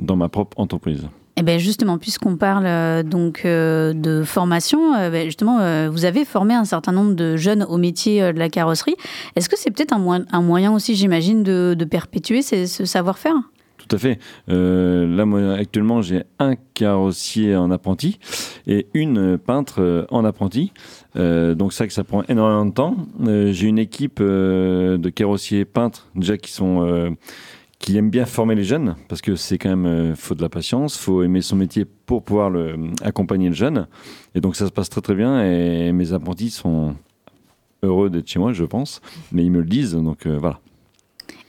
dans 0.00 0.16
ma 0.16 0.30
propre 0.30 0.58
entreprise. 0.58 1.06
Eh 1.42 1.44
ben 1.44 1.58
justement, 1.58 1.98
puisqu'on 1.98 2.36
parle 2.36 2.66
euh, 2.66 3.02
donc 3.02 3.42
euh, 3.44 3.92
de 3.94 4.22
formation, 4.22 4.94
euh, 4.94 5.10
ben, 5.10 5.24
justement, 5.24 5.58
vous 5.90 6.04
avez 6.04 6.24
formé 6.24 6.54
un 6.54 6.64
certain 6.64 6.92
nombre 6.92 7.14
de 7.14 7.36
jeunes 7.36 7.64
au 7.68 7.78
métier 7.78 8.32
de 8.32 8.38
la 8.38 8.48
carrosserie. 8.48 8.94
Est-ce 9.34 9.48
que 9.48 9.58
c'est 9.58 9.72
peut-être 9.72 9.92
un, 9.92 9.98
moyen- 10.40 10.72
aussi, 10.72 10.94
j'imagine, 10.94 11.42
de, 11.42 11.84
perpétuer 11.84 12.42
ce 12.42 12.84
savoir-faire? 12.84 13.34
Tout 13.76 13.96
à 13.96 13.98
fait. 13.98 14.20
Là, 14.46 15.54
actuellement, 15.58 16.00
j'ai 16.00 16.22
un 16.38 16.54
carrossier 16.74 17.56
en 17.56 17.72
apprenti 17.72 18.20
et 18.68 18.86
une 18.94 19.36
peintre 19.36 20.06
en 20.12 20.24
apprenti. 20.24 20.70
Euh, 21.16 21.56
donc, 21.56 21.72
ça, 21.72 21.88
que 21.88 21.92
ça 21.92 22.04
prend 22.04 22.22
énormément 22.28 22.66
de 22.66 22.72
temps. 22.72 22.96
J'ai 23.26 23.66
une 23.66 23.80
équipe 23.80 24.20
de 24.20 25.08
carrossiers 25.12 25.64
peintres, 25.64 26.06
déjà, 26.14 26.36
qui 26.36 26.52
sont. 26.52 27.16
Euh, 27.82 27.86
qui 27.86 27.96
aiment 27.96 28.10
bien 28.10 28.26
former 28.26 28.54
les 28.54 28.64
jeunes, 28.64 28.96
parce 29.08 29.20
que 29.20 29.36
c'est 29.36 29.58
quand 29.58 29.70
même, 29.70 29.86
euh, 29.86 30.14
faut 30.14 30.34
de 30.34 30.42
la 30.42 30.48
patience, 30.48 30.96
faut 30.96 31.22
aimer 31.22 31.42
son 31.42 31.56
métier 31.56 31.84
pour 31.84 32.22
pouvoir 32.22 32.50
le, 32.50 32.76
accompagner 33.02 33.48
le 33.48 33.54
jeune. 33.54 33.86
Et 34.34 34.40
donc 34.40 34.56
ça 34.56 34.66
se 34.66 34.72
passe 34.72 34.88
très 34.88 35.00
très 35.00 35.14
bien, 35.14 35.44
et 35.44 35.92
mes 35.92 36.12
apprentis 36.12 36.50
sont 36.50 36.94
heureux 37.82 38.10
d'être 38.10 38.28
chez 38.28 38.38
moi, 38.38 38.52
je 38.52 38.64
pense, 38.64 39.00
mais 39.32 39.44
ils 39.44 39.50
me 39.50 39.60
le 39.60 39.66
disent, 39.66 39.94
donc 39.94 40.26
euh, 40.26 40.38
voilà. 40.38 40.60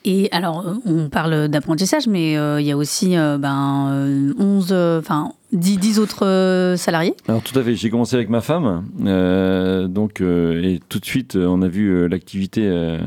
Et 0.06 0.28
alors, 0.32 0.68
euh, 0.68 0.74
on 0.86 1.08
parle 1.08 1.48
d'apprentissage, 1.48 2.08
mais 2.08 2.38
euh, 2.38 2.60
il 2.60 2.68
y 2.68 2.72
a 2.72 2.78
aussi 2.78 3.16
euh, 3.16 3.38
ben, 3.38 3.88
euh, 3.92 4.34
11, 4.38 4.68
euh, 4.72 5.00
enfin 5.00 5.32
10, 5.54 5.78
10 5.78 6.00
autres 6.00 6.26
euh, 6.26 6.76
salariés. 6.76 7.16
Alors 7.28 7.42
tout 7.42 7.58
à 7.58 7.64
fait, 7.64 7.76
j'ai 7.76 7.90
commencé 7.90 8.16
avec 8.16 8.30
ma 8.30 8.42
femme, 8.42 8.86
euh, 9.06 9.88
donc 9.88 10.20
euh, 10.20 10.62
et 10.62 10.82
tout 10.90 11.00
de 11.00 11.06
suite 11.06 11.38
euh, 11.38 11.46
on 11.48 11.62
a 11.62 11.70
vu 11.70 11.88
euh, 11.88 12.08
l'activité 12.08 12.68
euh, 12.68 13.00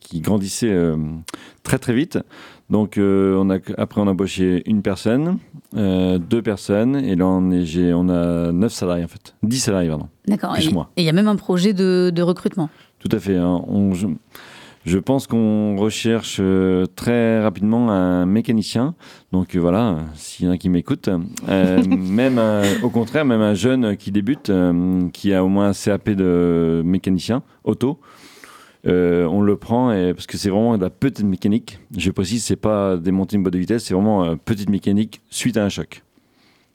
qui 0.00 0.20
grandissait 0.20 0.70
euh, 0.70 0.96
très 1.62 1.78
très 1.78 1.94
vite. 1.94 2.18
Donc 2.68 2.98
euh, 2.98 3.36
on 3.38 3.48
a 3.50 3.58
après 3.78 4.00
on 4.00 4.08
a 4.08 4.10
embauché 4.10 4.62
une 4.68 4.82
personne, 4.82 5.38
euh, 5.76 6.18
deux 6.18 6.42
personnes 6.42 6.96
et 6.96 7.14
là 7.14 7.24
on 7.26 7.50
est 7.52 7.92
on 7.92 8.08
a 8.08 8.50
neuf 8.50 8.72
salariés 8.72 9.04
en 9.04 9.08
fait, 9.08 9.36
10 9.44 9.58
salariés 9.60 9.88
pardon. 9.88 10.08
D'accord. 10.26 10.56
Et 10.96 11.02
il 11.02 11.04
y 11.04 11.08
a 11.08 11.12
même 11.12 11.28
un 11.28 11.36
projet 11.36 11.72
de, 11.74 12.10
de 12.12 12.22
recrutement. 12.22 12.68
Tout 12.98 13.08
à 13.12 13.20
fait. 13.20 13.36
hein. 13.36 13.62
On- 13.68 13.92
je, 13.94 14.08
je 14.84 14.98
pense 14.98 15.28
qu'on 15.28 15.76
recherche 15.76 16.38
euh, 16.40 16.86
très 16.96 17.40
rapidement 17.40 17.90
un 17.90 18.26
mécanicien. 18.26 18.94
Donc 19.30 19.54
voilà, 19.54 19.98
s'il 20.14 20.46
y 20.46 20.48
en 20.48 20.52
a 20.52 20.58
qui 20.58 20.68
m'écoutent, 20.68 21.10
même 21.48 22.38
un- 22.38 22.62
au 22.82 22.90
contraire, 22.90 23.24
même 23.24 23.42
un 23.42 23.54
jeune 23.54 23.96
qui 23.96 24.10
débute, 24.10 24.50
qui 25.12 25.32
a 25.34 25.44
au 25.44 25.48
moins 25.48 25.68
un 25.68 25.72
CAP 25.72 26.10
de 26.10 26.82
mécanicien 26.84 27.42
auto. 27.62 28.00
Euh, 28.86 29.26
on 29.26 29.40
le 29.42 29.56
prend 29.56 29.92
et, 29.92 30.14
parce 30.14 30.26
que 30.26 30.36
c'est 30.36 30.50
vraiment 30.50 30.76
de 30.76 30.82
la 30.82 30.90
petite 30.90 31.24
mécanique. 31.24 31.78
Je 31.96 32.10
précise, 32.10 32.44
c'est 32.44 32.56
pas 32.56 32.96
démonter 32.96 33.36
une 33.36 33.42
boîte 33.42 33.54
de 33.54 33.58
vitesse, 33.58 33.84
c'est 33.84 33.94
vraiment 33.94 34.24
euh, 34.24 34.34
petite 34.36 34.70
mécanique 34.70 35.20
suite 35.30 35.56
à 35.56 35.64
un 35.64 35.68
choc. 35.68 36.02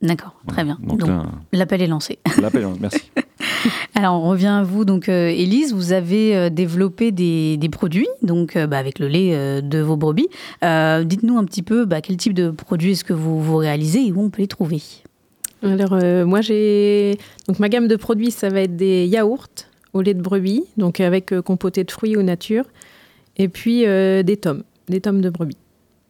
D'accord, 0.01 0.36
très 0.48 0.63
bien. 0.63 0.79
Donc 0.81 1.00
Donc, 1.00 1.10
là, 1.10 1.25
l'appel 1.53 1.81
est 1.81 1.88
lancé. 1.88 2.17
l'appel, 2.41 2.67
merci. 2.79 3.12
Alors, 3.96 4.15
on 4.15 4.29
revient 4.29 4.48
à 4.48 4.63
vous. 4.63 4.84
Donc, 4.84 5.10
euh, 5.10 5.27
Élise, 5.27 5.74
vous 5.74 5.93
avez 5.93 6.36
euh, 6.36 6.50
développé 6.50 7.12
des, 7.12 7.58
des 7.58 7.70
produits, 7.70 8.08
donc 8.24 8.55
euh, 8.55 8.65
bah, 8.65 8.79
avec 8.79 8.98
le 8.98 9.08
lait 9.08 9.36
euh, 9.36 9.62
de 9.62 9.79
vos 9.79 9.98
brebis. 9.98 10.27
Euh, 10.63 11.03
Dites-nous 11.03 11.38
un 11.38 11.46
petit 11.46 11.62
peu 11.62 11.86
bah, 11.86 12.01
quel 12.01 12.17
type 12.17 12.34
de 12.34 12.50
produits 12.50 12.93
est-ce 12.93 13.03
que 13.03 13.13
vous, 13.13 13.39
vous 13.39 13.58
réalisez 13.58 14.08
et 14.08 14.12
où 14.12 14.22
on 14.22 14.29
peut 14.31 14.41
les 14.41 14.48
trouver? 14.48 14.81
Alors, 15.62 15.93
euh, 15.93 16.25
moi, 16.25 16.41
j'ai. 16.41 17.20
Donc, 17.48 17.60
ma 17.60 17.70
gamme 17.70 17.88
de 17.88 17.96
produits, 17.96 18.31
ça 18.31 18.50
va 18.50 18.62
être 18.62 18.75
des 18.75 19.05
yaourts 19.05 19.48
au 19.93 20.01
lait 20.01 20.13
de 20.13 20.21
brebis, 20.21 20.63
donc 20.77 21.00
avec 21.00 21.31
euh, 21.31 21.41
compoté 21.41 21.83
de 21.83 21.91
fruits 21.91 22.15
ou 22.15 22.24
nature, 22.24 22.65
et 23.38 23.48
puis 23.48 23.86
euh, 23.86 24.24
des 24.24 24.38
tomes, 24.38 24.63
des 24.88 25.01
tomes 25.01 25.21
de 25.21 25.29
brebis. 25.29 25.57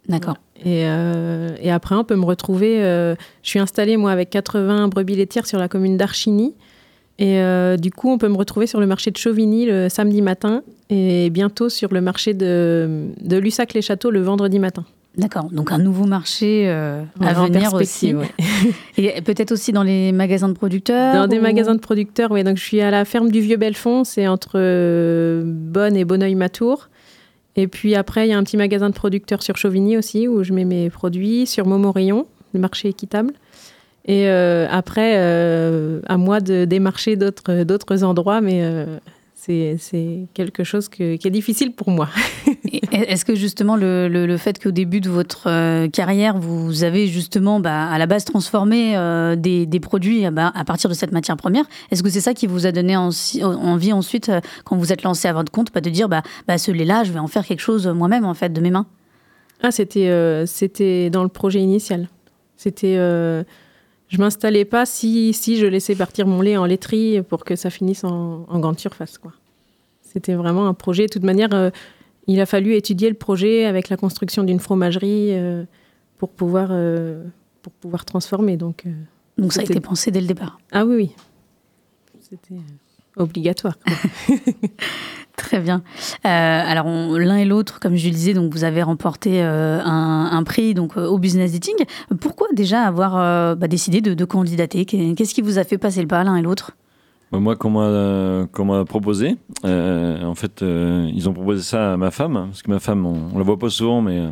D'accord. 0.07 0.37
Et, 0.63 0.85
euh, 0.85 1.55
et 1.61 1.71
après, 1.71 1.95
on 1.95 2.03
peut 2.03 2.15
me 2.15 2.25
retrouver. 2.25 2.79
je 2.79 3.15
suis 3.49 3.59
installée, 3.59 3.97
moi, 3.97 4.11
avec 4.11 4.29
80 4.29 4.87
brebis 4.89 5.15
laitières 5.15 5.47
sur 5.47 5.59
la 5.59 5.67
commune 5.67 5.97
d'Archigny. 5.97 6.53
Et 7.19 7.39
du 7.77 7.91
coup, 7.91 8.09
on 8.09 8.17
peut 8.17 8.27
me 8.27 8.37
retrouver 8.37 8.65
sur 8.65 8.79
le 8.79 8.87
marché 8.87 9.11
de 9.11 9.17
Chauvigny 9.17 9.65
le 9.65 9.89
samedi 9.89 10.23
matin 10.23 10.63
et 10.89 11.29
bientôt 11.29 11.69
sur 11.69 11.93
le 11.93 12.01
marché 12.01 12.33
de, 12.33 13.09
de 13.21 13.37
Lussac-les-Châteaux 13.37 14.09
le 14.09 14.21
vendredi 14.21 14.57
matin. 14.57 14.85
D'accord. 15.17 15.49
Donc, 15.51 15.71
un 15.73 15.77
nouveau 15.77 16.05
marché 16.05 16.69
euh, 16.69 17.03
à 17.19 17.41
En 17.41 17.45
venir 17.47 17.73
aussi. 17.73 18.13
ouais. 18.15 18.29
Et 18.97 19.21
peut-être 19.21 19.51
aussi 19.51 19.73
dans 19.73 19.83
les 19.83 20.13
magasins 20.13 20.47
de 20.47 20.53
producteurs 20.53 21.13
Dans 21.13 21.27
des 21.27 21.37
ou- 21.37 21.41
magasins 21.41 21.75
de 21.75 21.79
producteurs, 21.81 22.31
oui. 22.31 22.43
Donc, 22.45 22.55
je 22.57 22.63
suis 22.63 22.79
à 22.79 22.91
la 22.91 23.03
ferme 23.03 23.29
du 23.29 23.41
Vieux 23.41 23.57
Belfond, 23.57 24.05
c'est 24.05 24.27
entre 24.27 24.51
euh, 24.55 25.43
Bonne 25.45 25.97
et 25.97 26.05
Bonneuil-Matour. 26.05 26.87
Et 27.57 27.67
puis 27.67 27.95
après, 27.95 28.27
il 28.27 28.31
y 28.31 28.33
a 28.33 28.37
un 28.37 28.43
petit 28.43 28.55
magasin 28.55 28.89
de 28.89 28.95
producteurs 28.95 29.43
sur 29.43 29.57
Chauvigny 29.57 29.97
aussi, 29.97 30.29
où 30.29 30.43
je 30.43 30.53
mets 30.53 30.63
mes 30.63 30.89
produits, 30.89 31.45
sur 31.45 31.65
Montmorillon, 31.67 32.25
le 32.53 32.59
marché 32.61 32.87
équitable. 32.87 33.33
Et 34.05 34.29
euh, 34.29 34.65
après, 34.71 35.15
euh, 35.17 35.99
à 36.07 36.15
moi 36.17 36.39
de 36.39 36.63
démarcher 36.63 37.17
d'autres 37.17 38.03
endroits, 38.05 38.39
mais 38.39 38.63
c'est 39.35 39.75
c'est 39.79 40.27
quelque 40.33 40.63
chose 40.63 40.87
que- 40.87 41.17
qui 41.17 41.27
est 41.27 41.31
difficile 41.31 41.73
pour 41.73 41.89
moi. 41.91 42.07
Est-ce 42.91 43.25
que 43.25 43.35
justement 43.35 43.75
le, 43.75 44.07
le- 44.07 44.37
fait 44.37 44.61
qu'au 44.61 44.71
début 44.71 45.01
de 45.01 45.09
votre 45.09 45.47
euh, 45.47 45.87
carrière, 45.89 46.37
vous 46.37 46.83
avez 46.83 47.07
justement 47.07 47.59
bah, 47.59 47.85
à 47.87 47.97
la 47.97 48.05
base 48.05 48.23
transformé 48.25 48.95
euh, 48.95 49.35
des, 49.35 49.65
des 49.65 49.79
produits 49.79 50.25
euh, 50.25 50.31
bah, 50.31 50.51
à 50.55 50.63
partir 50.63 50.89
de 50.89 50.95
cette 50.95 51.11
matière 51.11 51.35
première, 51.37 51.65
est-ce 51.91 52.01
que 52.01 52.09
c'est 52.09 52.21
ça 52.21 52.33
qui 52.33 52.47
vous 52.47 52.65
a 52.65 52.71
donné 52.71 52.95
envie 52.95 53.93
ensuite, 53.93 54.29
euh, 54.29 54.39
quand 54.63 54.77
vous 54.77 54.93
êtes 54.93 55.03
lancé 55.03 55.27
à 55.27 55.33
votre 55.33 55.51
compte, 55.51 55.73
de 55.73 55.89
dire 55.89 56.07
bah, 56.09 56.21
bah, 56.47 56.57
ce 56.57 56.71
lait-là, 56.71 57.03
je 57.03 57.11
vais 57.11 57.19
en 57.19 57.27
faire 57.27 57.45
quelque 57.45 57.59
chose 57.61 57.87
moi-même 57.87 58.25
en 58.25 58.33
fait 58.33 58.53
de 58.53 58.61
mes 58.61 58.71
mains? 58.71 58.85
Ah, 59.63 59.71
c'était 59.71 61.09
dans 61.09 61.23
le 61.23 61.29
projet 61.29 61.59
initial. 61.59 62.07
C'était. 62.57 62.95
euh, 62.97 63.43
je 64.07 64.17
m'installais 64.17 64.65
pas 64.65 64.85
si, 64.85 65.31
si 65.33 65.57
je 65.57 65.65
laissais 65.65 65.95
partir 65.95 66.27
mon 66.27 66.41
lait 66.41 66.57
en 66.57 66.65
laiterie 66.65 67.21
pour 67.21 67.45
que 67.45 67.55
ça 67.55 67.69
finisse 67.69 68.03
en, 68.03 68.45
en 68.47 68.59
grande 68.59 68.77
surface. 68.79 69.17
quoi. 69.17 69.31
C'était 70.01 70.33
vraiment 70.33 70.67
un 70.67 70.73
projet. 70.73 71.05
De 71.05 71.13
toute 71.13 71.23
manière, 71.23 71.49
il 72.31 72.39
a 72.41 72.45
fallu 72.45 72.73
étudier 72.75 73.09
le 73.09 73.15
projet 73.15 73.65
avec 73.65 73.89
la 73.89 73.97
construction 73.97 74.43
d'une 74.43 74.59
fromagerie 74.59 75.29
euh, 75.31 75.63
pour, 76.17 76.29
pouvoir, 76.29 76.69
euh, 76.71 77.23
pour 77.61 77.71
pouvoir 77.73 78.05
transformer. 78.05 78.57
Donc, 78.57 78.83
euh, 78.85 78.91
Donc 79.37 79.53
ça 79.53 79.59
a 79.59 79.63
C'était- 79.63 79.75
été 79.75 79.81
pensé 79.81 80.11
dès 80.11 80.21
le 80.21 80.27
départ. 80.27 80.59
ah 80.71 80.85
oui, 80.85 80.95
oui. 80.95 81.11
C'était 82.19 82.55
obligatoire. 83.17 83.77
Très 85.37 85.59
bien. 85.59 85.81
Euh, 86.25 86.27
alors 86.29 86.85
on- 86.85 87.17
l'un 87.17 87.37
et 87.37 87.45
l'autre, 87.45 87.79
comme 87.79 87.95
je 87.95 88.07
le 88.07 88.13
disais, 88.13 88.33
donc 88.33 88.53
vous 88.53 88.63
avez 88.63 88.83
remporté 88.83 89.41
euh, 89.43 89.79
un, 89.83 90.29
un 90.31 90.43
prix 90.43 90.73
donc 90.73 90.97
au 90.97 91.17
business 91.17 91.51
dating. 91.53 91.75
Pourquoi 92.19 92.47
déjà 92.53 92.83
avoir 92.83 93.17
euh, 93.17 93.55
bah, 93.55 93.67
décidé 93.67 94.01
de, 94.01 94.13
de 94.13 94.25
candidater? 94.25 94.85
Qu'est-ce 94.85 95.33
qui 95.33 95.41
vous 95.41 95.57
a 95.57 95.63
fait 95.63 95.77
passer 95.77 96.01
le 96.01 96.07
pas 96.07 96.23
l'un 96.23 96.35
et 96.35 96.41
l'autre? 96.41 96.71
Moi, 97.31 97.55
qu'on 97.55 97.69
m'a 97.69 98.47
m'a 98.65 98.85
proposé, 98.85 99.37
euh, 99.63 100.23
en 100.23 100.35
fait, 100.35 100.61
euh, 100.61 101.09
ils 101.13 101.29
ont 101.29 101.33
proposé 101.33 101.63
ça 101.63 101.93
à 101.93 101.97
ma 101.97 102.11
femme, 102.11 102.35
hein, 102.35 102.47
parce 102.47 102.61
que 102.61 102.69
ma 102.69 102.79
femme, 102.79 103.05
on, 103.05 103.29
on 103.33 103.37
la 103.37 103.43
voit 103.45 103.57
pas 103.57 103.69
souvent, 103.69 104.01
mais 104.01 104.17
euh, 104.19 104.31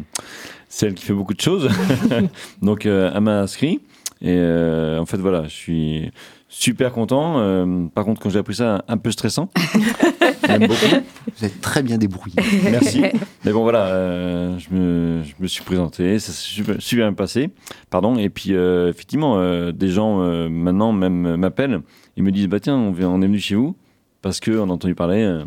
c'est 0.67 0.88
elle 0.88 0.93
qui 0.95 1.05
fait 1.05 1.13
beaucoup 1.13 1.33
de 1.33 1.39
choses. 1.39 1.69
Donc, 2.62 2.85
euh, 2.85 3.12
elle 3.13 3.21
m'a 3.21 3.39
inscrit. 3.39 3.79
Et 4.21 4.35
euh, 4.35 4.99
en 4.99 5.05
fait, 5.05 5.17
voilà, 5.17 5.43
je 5.43 5.53
suis 5.55 6.12
super 6.49 6.91
content. 6.91 7.39
Euh, 7.39 7.85
par 7.93 8.03
contre, 8.03 8.21
quand 8.21 8.29
j'ai 8.29 8.39
appris 8.39 8.55
ça, 8.55 8.83
un 8.88 8.97
peu 8.97 9.12
stressant. 9.12 9.49
J'aime 10.47 10.67
beaucoup. 10.67 10.95
Vous 11.38 11.45
êtes 11.45 11.62
très 11.62 11.82
bien 11.84 11.97
débrouillé. 11.97 12.36
Merci. 12.71 13.02
Mais 13.45 13.52
bon, 13.52 13.63
voilà, 13.63 13.88
euh, 13.88 14.58
je, 14.60 14.73
me, 14.73 15.23
je 15.23 15.34
me 15.39 15.47
suis 15.47 15.63
présenté, 15.63 16.19
ça 16.19 16.32
s'est 16.32 16.41
super, 16.41 16.75
super 16.80 17.06
bien 17.08 17.13
passé. 17.13 17.49
Pardon. 17.89 18.17
Et 18.17 18.30
puis, 18.30 18.54
euh, 18.54 18.89
effectivement, 18.89 19.38
euh, 19.39 19.71
des 19.71 19.89
gens 19.89 20.21
euh, 20.21 20.49
maintenant 20.49 20.91
même 20.91 21.36
m'appellent. 21.38 21.82
Ils 22.17 22.23
me 22.23 22.32
disent 22.32 22.47
bah 22.47 22.60
tiens, 22.60 22.75
on, 22.78 22.91
vient- 22.91 23.10
on 23.10 23.21
est 23.21 23.28
venu 23.28 23.39
chez 23.39 23.56
vous 23.56 23.75
parce 24.21 24.39
qu'on 24.39 24.69
a 24.69 24.73
entendu 24.73 24.95
parler. 24.95 25.23
euh, 25.23 25.43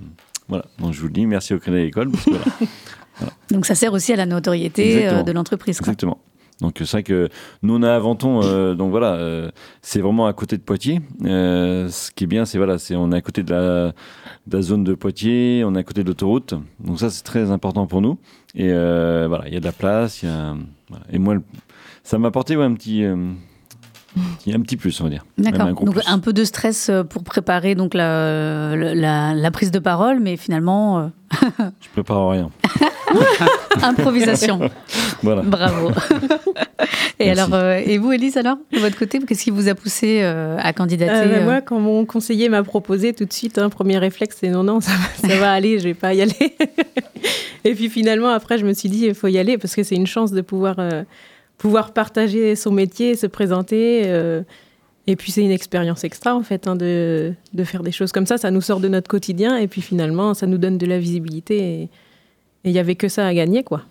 voilà. 0.48 0.64
Donc, 0.78 0.92
je 0.92 1.00
vous 1.00 1.06
le 1.06 1.12
dis, 1.12 1.26
merci 1.26 1.54
au 1.54 1.58
Crédit 1.58 1.78
Agricole. 1.78 2.10
parce 2.10 2.24
que, 2.24 2.30
voilà, 2.30 2.44
Donc 3.50 3.66
ça 3.66 3.74
sert 3.74 3.92
aussi 3.92 4.12
à 4.12 4.16
la 4.16 4.26
notoriété 4.26 4.94
Exactement. 4.96 5.20
euh, 5.20 5.22
de 5.24 5.32
l'entreprise. 5.32 5.78
exactement. 5.78 6.18
Donc, 6.60 6.76
c'est 6.78 6.90
vrai 6.90 7.02
que 7.02 7.28
nous, 7.62 7.76
on 7.76 7.82
a 7.82 7.92
à 7.94 7.98
Venton, 7.98 8.40
euh, 8.44 8.74
donc 8.74 8.90
voilà, 8.90 9.14
euh, 9.14 9.50
c'est 9.80 10.00
vraiment 10.00 10.26
à 10.26 10.32
côté 10.32 10.56
de 10.56 10.62
Poitiers. 10.62 11.00
Euh, 11.24 11.88
ce 11.88 12.10
qui 12.12 12.24
est 12.24 12.26
bien, 12.28 12.44
c'est 12.44 12.56
voilà, 12.58 12.78
c'est 12.78 12.94
on 12.94 13.10
est 13.10 13.16
à 13.16 13.20
côté 13.20 13.42
de 13.42 13.50
la, 13.52 13.92
de 14.46 14.56
la 14.56 14.62
zone 14.62 14.84
de 14.84 14.94
Poitiers, 14.94 15.64
on 15.64 15.74
est 15.74 15.80
à 15.80 15.82
côté 15.82 16.04
de 16.04 16.08
l'autoroute. 16.08 16.54
Donc, 16.78 17.00
ça, 17.00 17.10
c'est 17.10 17.24
très 17.24 17.50
important 17.50 17.86
pour 17.86 18.00
nous. 18.00 18.18
Et 18.54 18.68
euh, 18.70 19.26
voilà, 19.28 19.48
il 19.48 19.54
y 19.54 19.56
a 19.56 19.60
de 19.60 19.64
la 19.64 19.72
place. 19.72 20.22
Y 20.22 20.28
a, 20.28 20.54
voilà. 20.88 21.04
Et 21.12 21.18
moi, 21.18 21.34
ça 22.04 22.18
m'a 22.18 22.28
apporté 22.28 22.56
ouais, 22.56 22.64
un, 22.64 22.74
petit, 22.74 23.02
un 23.04 24.60
petit 24.60 24.76
plus, 24.76 25.00
on 25.00 25.04
va 25.04 25.10
dire. 25.10 25.24
D'accord. 25.38 25.62
un 25.62 25.72
Donc 25.72 25.94
plus. 25.94 26.02
un 26.06 26.18
peu 26.20 26.32
de 26.32 26.44
stress 26.44 26.92
pour 27.10 27.24
préparer 27.24 27.74
donc 27.74 27.94
la, 27.94 28.76
la, 28.76 29.34
la 29.34 29.50
prise 29.50 29.72
de 29.72 29.80
parole, 29.80 30.20
mais 30.20 30.36
finalement 30.36 31.10
Je 31.80 31.88
prépare 31.92 32.28
rien. 32.28 32.50
improvisation. 33.82 34.60
Voilà. 35.22 35.42
Bravo. 35.42 35.90
Et 37.18 37.26
Merci. 37.26 37.40
alors, 37.40 37.54
euh, 37.54 37.80
et 37.84 37.98
vous, 37.98 38.10
Élise, 38.12 38.36
alors, 38.36 38.56
de 38.72 38.78
votre 38.78 38.98
côté, 38.98 39.20
qu'est-ce 39.20 39.44
qui 39.44 39.50
vous 39.50 39.68
a 39.68 39.74
poussé 39.74 40.20
euh, 40.22 40.56
à 40.58 40.72
candidater 40.72 41.12
Euh, 41.14 41.26
bah, 41.28 41.36
euh, 41.36 41.44
Moi, 41.44 41.60
quand 41.60 41.78
mon 41.78 42.04
conseiller 42.04 42.48
m'a 42.48 42.62
proposé 42.64 43.12
tout 43.12 43.24
de 43.24 43.32
suite, 43.32 43.58
un 43.58 43.68
premier 43.68 43.98
réflexe, 43.98 44.38
c'est 44.40 44.48
non, 44.48 44.64
non, 44.64 44.80
ça 44.80 44.90
va, 44.92 45.28
ça 45.28 45.36
va 45.38 45.52
aller, 45.52 45.78
je 45.78 45.84
vais 45.84 45.94
pas 45.94 46.14
y 46.14 46.22
aller. 46.22 46.56
et 47.64 47.74
puis 47.74 47.88
finalement, 47.88 48.30
après, 48.30 48.58
je 48.58 48.64
me 48.66 48.72
suis 48.72 48.88
dit, 48.88 49.06
il 49.06 49.14
faut 49.14 49.28
y 49.28 49.38
aller 49.38 49.58
parce 49.58 49.76
que 49.76 49.82
c'est 49.84 49.94
une 49.94 50.06
chance 50.06 50.32
de 50.32 50.40
pouvoir, 50.40 50.76
euh, 50.78 51.04
pouvoir 51.58 51.92
partager 51.92 52.56
son 52.56 52.72
métier, 52.72 53.14
se 53.14 53.26
présenter. 53.28 54.02
euh, 54.06 54.42
et 55.06 55.16
puis 55.16 55.32
c'est 55.32 55.42
une 55.42 55.50
expérience 55.50 56.04
extra, 56.04 56.34
en 56.34 56.42
fait, 56.42 56.66
hein, 56.66 56.76
de, 56.76 57.32
de 57.52 57.64
faire 57.64 57.82
des 57.82 57.92
choses 57.92 58.10
comme 58.12 58.26
ça. 58.26 58.38
Ça 58.38 58.50
nous 58.50 58.60
sort 58.60 58.80
de 58.80 58.88
notre 58.88 59.08
quotidien 59.08 59.56
et 59.58 59.68
puis 59.68 59.82
finalement, 59.82 60.32
ça 60.34 60.46
nous 60.46 60.58
donne 60.58 60.78
de 60.78 60.86
la 60.86 60.98
visibilité. 60.98 61.58
Et 61.82 61.88
et 62.64 62.70
il 62.70 62.72
y 62.72 62.78
avait 62.78 62.94
que 62.94 63.08
ça 63.08 63.26
à 63.26 63.34
gagner, 63.34 63.62
quoi. 63.62 63.82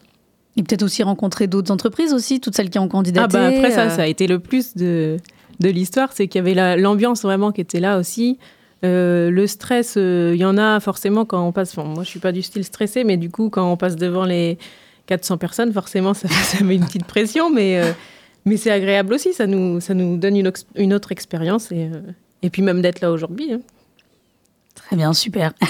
Et 0.57 0.63
peut-être 0.63 0.83
aussi 0.83 1.01
rencontrer 1.03 1.47
d'autres 1.47 1.71
entreprises 1.71 2.13
aussi, 2.13 2.39
toutes 2.41 2.55
celles 2.55 2.69
qui 2.69 2.79
ont 2.79 2.87
candidaté. 2.87 3.37
Ah 3.37 3.49
bah 3.51 3.57
après 3.57 3.71
ça, 3.71 3.83
euh, 3.85 3.89
ça 3.89 4.03
a 4.03 4.07
été 4.07 4.27
le 4.27 4.39
plus 4.39 4.75
de, 4.75 5.17
de 5.59 5.69
l'histoire, 5.69 6.09
c'est 6.13 6.27
qu'il 6.27 6.39
y 6.39 6.41
avait 6.43 6.53
la- 6.53 6.75
l'ambiance 6.77 7.21
vraiment 7.21 7.51
qui 7.51 7.61
était 7.61 7.79
là 7.79 7.97
aussi. 7.97 8.37
Euh, 8.83 9.29
le 9.29 9.47
stress, 9.47 9.93
euh, 9.97 10.31
il 10.33 10.41
y 10.41 10.45
en 10.45 10.57
a 10.57 10.79
forcément 10.79 11.23
quand 11.23 11.45
on 11.47 11.51
passe. 11.51 11.77
Enfin, 11.77 11.87
moi, 11.87 12.03
je 12.03 12.09
suis 12.09 12.19
pas 12.19 12.31
du 12.31 12.41
style 12.41 12.63
stressé, 12.65 13.03
mais 13.03 13.15
du 13.15 13.29
coup, 13.29 13.49
quand 13.49 13.71
on 13.71 13.77
passe 13.77 13.95
devant 13.95 14.25
les 14.25 14.57
400 15.05 15.37
personnes, 15.37 15.71
forcément, 15.71 16.13
ça, 16.15 16.27
ça 16.27 16.63
met 16.63 16.75
une 16.75 16.85
petite 16.85 17.05
pression, 17.05 17.49
mais 17.49 17.79
euh, 17.79 17.91
mais 18.45 18.57
c'est 18.57 18.71
agréable 18.71 19.13
aussi. 19.13 19.33
Ça 19.33 19.47
nous 19.47 19.79
ça 19.79 19.93
nous 19.93 20.17
donne 20.17 20.35
une, 20.35 20.51
une 20.75 20.93
autre 20.93 21.11
expérience 21.11 21.71
et 21.71 21.89
et 22.41 22.49
puis 22.49 22.61
même 22.63 22.81
d'être 22.81 22.99
là 23.01 23.11
aujourd'hui. 23.11 23.53
hein. 23.53 23.61
Très 24.91 24.97
bien, 24.97 25.13
super. 25.13 25.53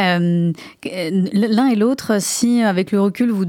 Euh, 0.00 0.52
L'un 0.82 1.66
et 1.68 1.76
l'autre, 1.76 2.16
si 2.18 2.62
avec 2.62 2.90
le 2.90 3.00
recul, 3.00 3.30
vous, 3.30 3.44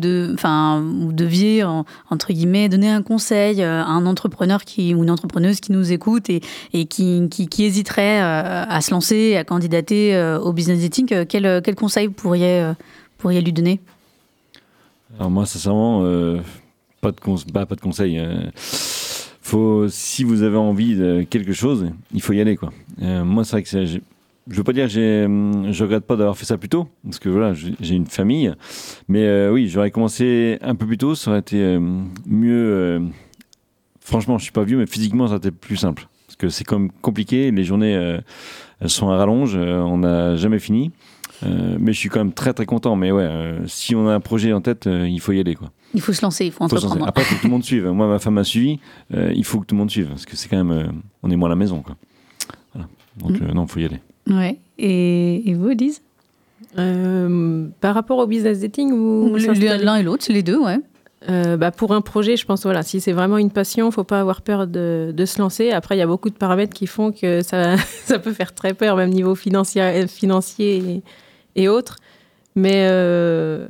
deviez, 1.12 1.64
en- 1.64 1.86
entre 2.12 2.34
guillemets, 2.34 2.70
donner 2.70 2.90
un 2.90 3.02
conseil 3.02 3.64
euh, 3.64 3.82
à 3.82 3.88
un 3.88 4.06
entrepreneur 4.06 4.60
ou 4.94 5.04
une 5.04 5.10
entrepreneuse 5.10 5.60
qui 5.60 5.72
nous 5.72 5.92
écoute 5.92 6.30
et, 6.30 6.42
qui, 6.86 7.28
hésiterait 7.66 8.22
euh, 8.22 8.66
à 8.70 8.82
se 8.82 8.92
lancer, 8.92 9.36
à 9.38 9.44
candidater 9.44 10.14
euh, 10.16 10.38
au 10.40 10.54
business 10.54 10.82
dating, 10.82 11.08
euh, 11.14 11.26
quel, 11.28 11.62
conseil 11.76 12.08
vous 12.08 12.14
pourriez, 12.14 12.60
euh, 12.62 12.74
pourriez 13.18 13.42
lui 13.42 13.54
donner? 13.54 13.80
Alors 15.18 15.32
moi, 15.32 15.48
sincèrement, 15.48 16.02
euh, 16.04 16.38
pas, 17.02 17.12
de 17.12 17.20
cons- 17.20 17.38
bah, 17.52 17.66
pas 17.66 17.76
de 17.76 17.82
conseil. 17.82 18.20
euh. 18.20 18.52
si 19.90 20.24
vous 20.24 20.44
avez 20.44 20.58
envie 20.58 20.96
de 20.96 21.24
quelque 21.28 21.54
chose, 21.54 21.90
il 22.14 22.22
faut 22.22 22.34
y 22.34 22.42
aller. 22.42 22.58
Euh, 23.02 23.24
moi, 23.24 23.44
c'est 23.46 23.52
vrai 23.54 23.64
que 23.64 23.70
je 24.50 24.56
veux 24.56 24.64
pas 24.64 24.74
dire 24.74 24.86
que 24.86 24.92
j'ai, 24.92 25.26
hum, 25.26 25.72
je 25.72 25.84
regrette 25.84 26.06
pas 26.06 26.16
d'avoir 26.16 26.38
fait 26.38 26.46
ça 26.46 26.58
plus 26.58 26.70
tôt, 26.70 26.88
parce 27.04 27.20
que 27.20 27.30
voilà, 27.30 27.54
j'ai 27.54 27.96
une 27.96 28.06
famille. 28.08 28.54
Mais 29.08 29.24
euh, 29.26 29.52
oui, 29.52 29.68
j'aurais 29.68 29.92
commencé 29.92 30.58
un 30.62 30.76
peu 30.76 30.86
plus 30.86 30.98
tôt, 30.98 31.16
ça 31.16 31.32
aurait 31.32 31.40
été 31.40 31.58
euh, 31.62 31.80
mieux. 32.26 32.54
euh, 32.74 33.00
franchement, 34.00 34.38
je 34.38 34.44
suis 34.44 34.52
pas 34.52 34.64
vieux, 34.64 34.78
mais 34.78 34.86
physiquement, 34.86 35.26
ça 35.28 35.32
aurait 35.34 35.40
été 35.48 35.52
plus 35.52 35.78
simple. 35.78 36.08
Parce 36.28 36.36
que 36.38 36.50
c'est 36.50 36.64
quand 36.64 36.80
même 36.80 36.92
compliqué, 37.02 37.50
les 37.52 37.64
journées 37.64 38.20
sont 38.88 39.10
à 39.10 39.16
rallonge, 39.18 39.56
on 39.56 40.00
n'a 40.00 40.36
jamais 40.36 40.60
fini. 40.60 40.92
Mais 41.44 41.94
je 41.94 42.00
suis 42.00 42.10
quand 42.10 42.20
même 42.20 42.34
très 42.34 42.54
très 42.54 42.66
content. 42.66 42.96
Mais 42.96 43.12
ouais, 43.12 43.30
si 43.68 43.96
on 43.96 44.08
a 44.08 44.14
un 44.14 44.20
projet 44.20 44.52
en 44.52 44.60
tête, 44.60 44.88
il 44.92 45.20
faut 45.22 45.32
y 45.32 45.40
aller. 45.40 45.56
Quoi. 45.56 45.72
Il 45.94 46.02
faut 46.02 46.12
se 46.14 46.22
lancer, 46.26 46.46
il 46.48 46.52
faut 46.52 46.58
Faut 46.68 46.76
entreprendre. 46.76 47.08
Après, 47.08 47.22
il 47.24 47.26
faut 47.26 47.36
que 47.36 47.42
tout 47.42 47.48
le 47.48 47.52
monde 47.52 47.64
suive. 47.64 47.88
Moi, 47.88 48.08
ma 48.08 48.20
femme 48.20 48.34
m'a 48.34 48.44
suivi. 48.44 48.80
il 49.14 49.44
faut 49.46 49.60
que 49.62 49.66
tout 49.66 49.76
le 49.76 49.80
monde 49.80 49.92
suive. 49.92 50.08
Parce 50.10 50.26
que 50.26 50.36
c'est 50.36 50.50
quand 50.50 50.62
même. 50.64 50.92
on 51.24 51.30
est 51.32 51.36
moins 51.38 51.48
à 51.48 51.52
la 51.52 51.56
maison. 51.56 51.82
Quoi. 51.82 51.96
Voilà. 52.74 52.88
Donc, 53.18 53.32
Mm. 53.40 53.44
euh, 53.50 53.54
non, 53.54 53.66
il 53.66 53.72
faut 53.72 53.80
y 53.80 53.86
aller. 53.86 54.00
Ouais. 54.30 54.60
Et, 54.78 55.50
et 55.50 55.54
vous, 55.54 55.70
Elise? 55.70 56.02
Euh, 56.78 57.68
par 57.80 57.96
rapport 57.96 58.18
au 58.18 58.28
business 58.28 58.60
dating 58.60 58.92
ou 58.92 59.36
L'un 59.36 59.96
et 59.96 60.04
l'autre, 60.04 60.26
les 60.30 60.44
deux, 60.44 60.58
ouais. 60.58 60.80
Euh, 61.30 61.58
bah, 61.58 61.72
pour 61.72 61.92
un 61.94 62.02
projet, 62.02 62.38
je 62.38 62.46
pense 62.46 62.64
voilà, 62.64 62.84
si 62.84 63.02
c'est 63.02 63.14
vraiment 63.14 63.38
une 63.38 63.50
passion, 63.50 63.90
faut 63.90 64.04
pas 64.04 64.20
avoir 64.20 64.42
peur 64.42 64.68
de, 64.68 65.12
de 65.16 65.26
se 65.26 65.40
lancer. 65.40 65.72
Après, 65.72 65.96
il 65.96 66.00
y 66.00 66.04
a 66.04 66.08
beaucoup 66.08 66.30
de 66.30 66.36
paramètres 66.36 66.74
qui 66.74 66.86
font 66.86 67.12
que 67.12 67.42
ça, 67.42 67.78
ça 68.06 68.20
peut 68.20 68.34
faire 68.34 68.54
très 68.54 68.74
peur, 68.74 68.96
même 68.96 69.10
niveau 69.10 69.36
financier, 69.36 70.06
financier 70.08 71.02
et, 71.56 71.64
et 71.64 71.68
autres. 71.68 71.98
Mais, 72.56 72.88
euh, 72.90 73.68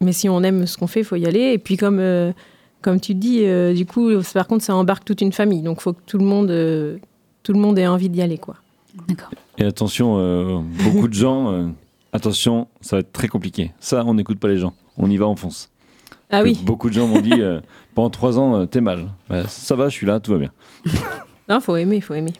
mais 0.00 0.12
si 0.12 0.28
on 0.28 0.42
aime 0.42 0.66
ce 0.66 0.76
qu'on 0.76 0.86
fait, 0.86 1.00
il 1.00 1.06
faut 1.06 1.16
y 1.16 1.26
aller. 1.26 1.52
Et 1.52 1.58
puis 1.58 1.76
comme, 1.76 2.00
euh, 2.00 2.32
comme 2.80 3.00
tu 3.00 3.14
dis, 3.14 3.44
du 3.74 3.86
coup, 3.86 4.10
par 4.34 4.48
contre, 4.48 4.64
ça 4.64 4.74
embarque 4.74 5.04
toute 5.04 5.20
une 5.20 5.32
famille. 5.32 5.62
Donc, 5.62 5.78
il 5.80 5.82
faut 5.82 5.92
que 5.92 6.02
tout 6.06 6.18
le 6.18 6.24
monde, 6.24 6.48
tout 7.42 7.52
le 7.52 7.58
monde 7.58 7.78
ait 7.78 7.86
envie 7.86 8.08
d'y 8.08 8.22
aller, 8.22 8.38
quoi. 8.38 8.56
D'accord. 9.08 9.30
Et 9.58 9.64
attention, 9.64 10.16
euh, 10.18 10.58
beaucoup 10.84 11.08
de 11.08 11.14
gens. 11.14 11.50
euh, 11.52 11.66
attention, 12.12 12.68
ça 12.80 12.96
va 12.96 13.00
être 13.00 13.12
très 13.12 13.28
compliqué. 13.28 13.72
Ça, 13.80 14.04
on 14.06 14.14
n'écoute 14.14 14.38
pas 14.38 14.48
les 14.48 14.58
gens. 14.58 14.74
On 14.98 15.10
y 15.10 15.16
va, 15.16 15.26
on 15.28 15.36
fonce. 15.36 15.70
Ah 16.30 16.42
oui. 16.42 16.58
Beaucoup 16.62 16.88
de 16.88 16.94
gens 16.94 17.06
m'ont 17.06 17.20
dit 17.20 17.40
euh, 17.40 17.60
pendant 17.94 18.10
trois 18.10 18.38
ans, 18.38 18.56
euh, 18.60 18.66
t'es 18.66 18.80
mal. 18.80 19.08
Bah, 19.28 19.46
ça 19.48 19.76
va, 19.76 19.88
je 19.88 19.94
suis 19.94 20.06
là, 20.06 20.20
tout 20.20 20.32
va 20.32 20.38
bien. 20.38 20.50
Non, 21.48 21.60
faut 21.60 21.76
aimer, 21.76 22.00
faut 22.00 22.14
aimer. 22.14 22.32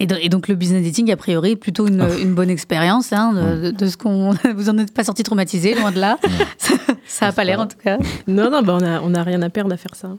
Et, 0.00 0.06
do- 0.06 0.14
et 0.20 0.28
donc 0.28 0.46
le 0.48 0.54
business 0.54 0.84
dating, 0.84 1.10
a 1.10 1.16
priori, 1.16 1.52
est 1.52 1.56
plutôt 1.56 1.86
une, 1.88 2.00
Ah. 2.00 2.08
une 2.20 2.34
bonne 2.34 2.50
expérience. 2.50 3.12
Hein, 3.12 3.32
de, 3.32 3.66
de- 3.66 3.70
de 3.76 3.86
ce 3.88 3.96
qu'on, 3.96 4.32
vous 4.54 4.68
en 4.70 4.78
êtes 4.78 4.94
pas 4.94 5.02
sorti 5.04 5.22
traumatisé, 5.24 5.74
loin 5.74 5.90
de 5.90 5.98
là. 5.98 6.18
ça 7.06 7.26
n'a 7.26 7.32
pas 7.32 7.42
l'air 7.44 7.60
en 7.60 7.66
tout 7.66 7.76
cas. 7.82 7.98
Non, 8.28 8.50
non, 8.50 8.62
bah, 8.62 8.78
on 8.80 8.84
a, 8.84 9.00
on 9.00 9.14
a 9.14 9.22
rien 9.24 9.42
à 9.42 9.50
perdre 9.50 9.72
à 9.72 9.76
faire 9.76 9.94
ça. 9.96 10.10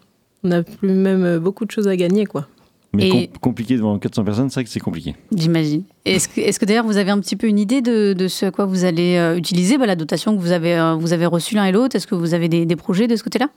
On 0.44 0.52
a 0.52 0.64
plus 0.64 0.92
même 0.94 1.40
beaucoup 1.40 1.66
de 1.66 1.72
choses 1.72 1.88
à 1.88 1.96
gagner, 1.96 2.26
quoi. 2.26 2.48
Mais 2.94 3.10
com- 3.10 3.28
compliqué 3.42 3.76
devant 3.76 4.00
400 4.00 4.24
personnes, 4.24 4.50
c'est 4.50 4.56
vrai 4.56 4.64
que 4.64 4.70
c'est 4.72 4.80
compliqué. 4.80 5.16
J'imagine. 5.36 5.84
Est-ce 6.06 6.28
que, 6.28 6.42
est-ce 6.42 6.60
que 6.60 6.66
d'ailleurs 6.66 6.86
vous 6.86 6.98
avez 6.98 7.12
un 7.12 7.20
petit 7.20 7.36
peu 7.36 7.46
une 7.48 7.60
idée 7.60 7.82
de, 7.82 8.14
de 8.14 8.28
ce 8.28 8.48
à 8.48 8.52
quoi 8.52 8.66
vous 8.66 8.84
allez 8.84 9.16
euh, 9.18 9.36
utiliser 9.38 9.78
bah, 9.78 9.86
la 9.86 9.96
dotation 9.96 10.36
que 10.36 10.42
vous 10.42 10.52
avez, 10.52 10.76
euh, 10.76 10.96
vous 10.96 11.14
avez 11.14 11.28
reçue 11.28 11.54
l'un 11.56 11.66
et 11.66 11.72
l'autre? 11.72 11.96
Est-ce 11.96 12.08
que 12.08 12.16
vous 12.16 12.34
avez 12.34 12.50
des, 12.50 12.66
des 12.66 12.76
projets 12.76 13.06
de 13.08 13.16
ce 13.16 13.24
côté-là? 13.24 13.50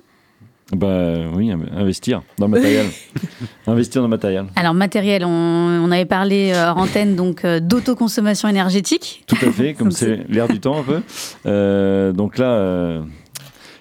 Bah 0.77 1.15
oui, 1.35 1.51
in- 1.51 1.61
investir 1.77 2.23
dans 2.39 2.47
le 2.47 2.53
matériel. 2.53 2.87
investir 3.67 4.01
dans 4.03 4.07
le 4.09 4.11
matériel. 4.11 4.45
Alors 4.57 4.75
matériel, 4.75 5.25
on, 5.25 5.29
on 5.31 5.91
avait 5.91 6.05
parlé 6.05 6.53
euh, 6.55 6.71
hors 6.71 6.79
antenne 6.79 7.15
donc 7.17 7.45
euh, 7.45 7.59
d'autoconsommation 7.59 8.49
énergétique. 8.49 9.25
Tout 9.27 9.37
à 9.41 9.51
fait, 9.51 9.73
comme 9.75 9.91
c'est 9.93 10.27
l'air 10.29 10.47
du 10.49 10.61
temps 10.61 10.79
un 10.79 10.83
peu. 10.83 11.01
Euh, 11.47 12.13
donc 12.13 12.37
là, 12.39 13.03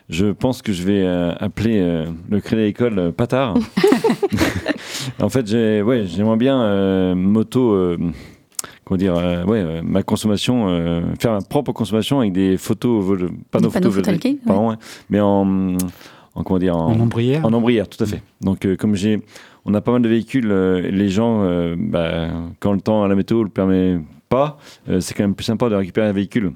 je 0.09 0.27
pense 0.27 0.61
que 0.61 0.73
je 0.73 0.83
vais 0.83 1.05
appeler 1.39 2.05
le 2.29 2.39
Crédit 2.41 2.73
euh, 2.81 3.11
Patard. 3.11 3.55
en 5.21 5.29
fait, 5.29 5.47
j'ai, 5.47 5.81
ouais, 5.81 6.05
j'aimerais 6.05 6.37
bien 6.37 6.61
euh, 6.61 7.15
moto, 7.15 7.71
euh, 7.73 7.97
comment 8.85 8.97
dire, 8.97 9.15
euh, 9.17 9.43
ouais, 9.45 9.59
euh, 9.61 9.81
ma 9.83 10.03
consommation, 10.03 10.67
euh, 10.69 11.01
faire 11.19 11.33
ma 11.33 11.41
propre 11.41 11.71
consommation 11.71 12.19
avec 12.19 12.33
des 12.33 12.57
photos, 12.57 13.03
vol- 13.03 13.17
panneaux, 13.51 13.67
Des 13.67 13.73
panneaux 13.73 13.91
photovoltaïques, 13.91 14.43
pardon, 14.45 14.69
ouais. 14.69 14.75
mais 15.09 15.19
en, 15.19 15.77
en 16.35 16.43
comment 16.43 16.59
dire, 16.59 16.75
En 16.75 16.99
ombrière 16.99 17.45
en 17.45 17.53
ombrière, 17.53 17.87
tout 17.87 18.03
à 18.03 18.07
fait. 18.07 18.21
Donc, 18.41 18.65
euh, 18.65 18.75
comme 18.75 18.95
j'ai, 18.95 19.21
on 19.65 19.73
a 19.73 19.81
pas 19.81 19.91
mal 19.91 20.01
de 20.01 20.09
véhicules, 20.09 20.49
euh, 20.51 20.81
les 20.91 21.09
gens, 21.09 21.43
euh, 21.43 21.75
bah, 21.77 22.29
quand 22.59 22.73
le 22.73 22.81
temps 22.81 23.03
à 23.03 23.07
la 23.07 23.15
météo 23.15 23.43
le 23.43 23.49
permet 23.49 23.99
pas, 24.29 24.57
euh, 24.89 24.99
c'est 25.01 25.13
quand 25.13 25.23
même 25.23 25.35
plus 25.35 25.43
sympa 25.45 25.69
de 25.69 25.75
récupérer 25.75 26.07
un 26.07 26.13
véhicule 26.13 26.53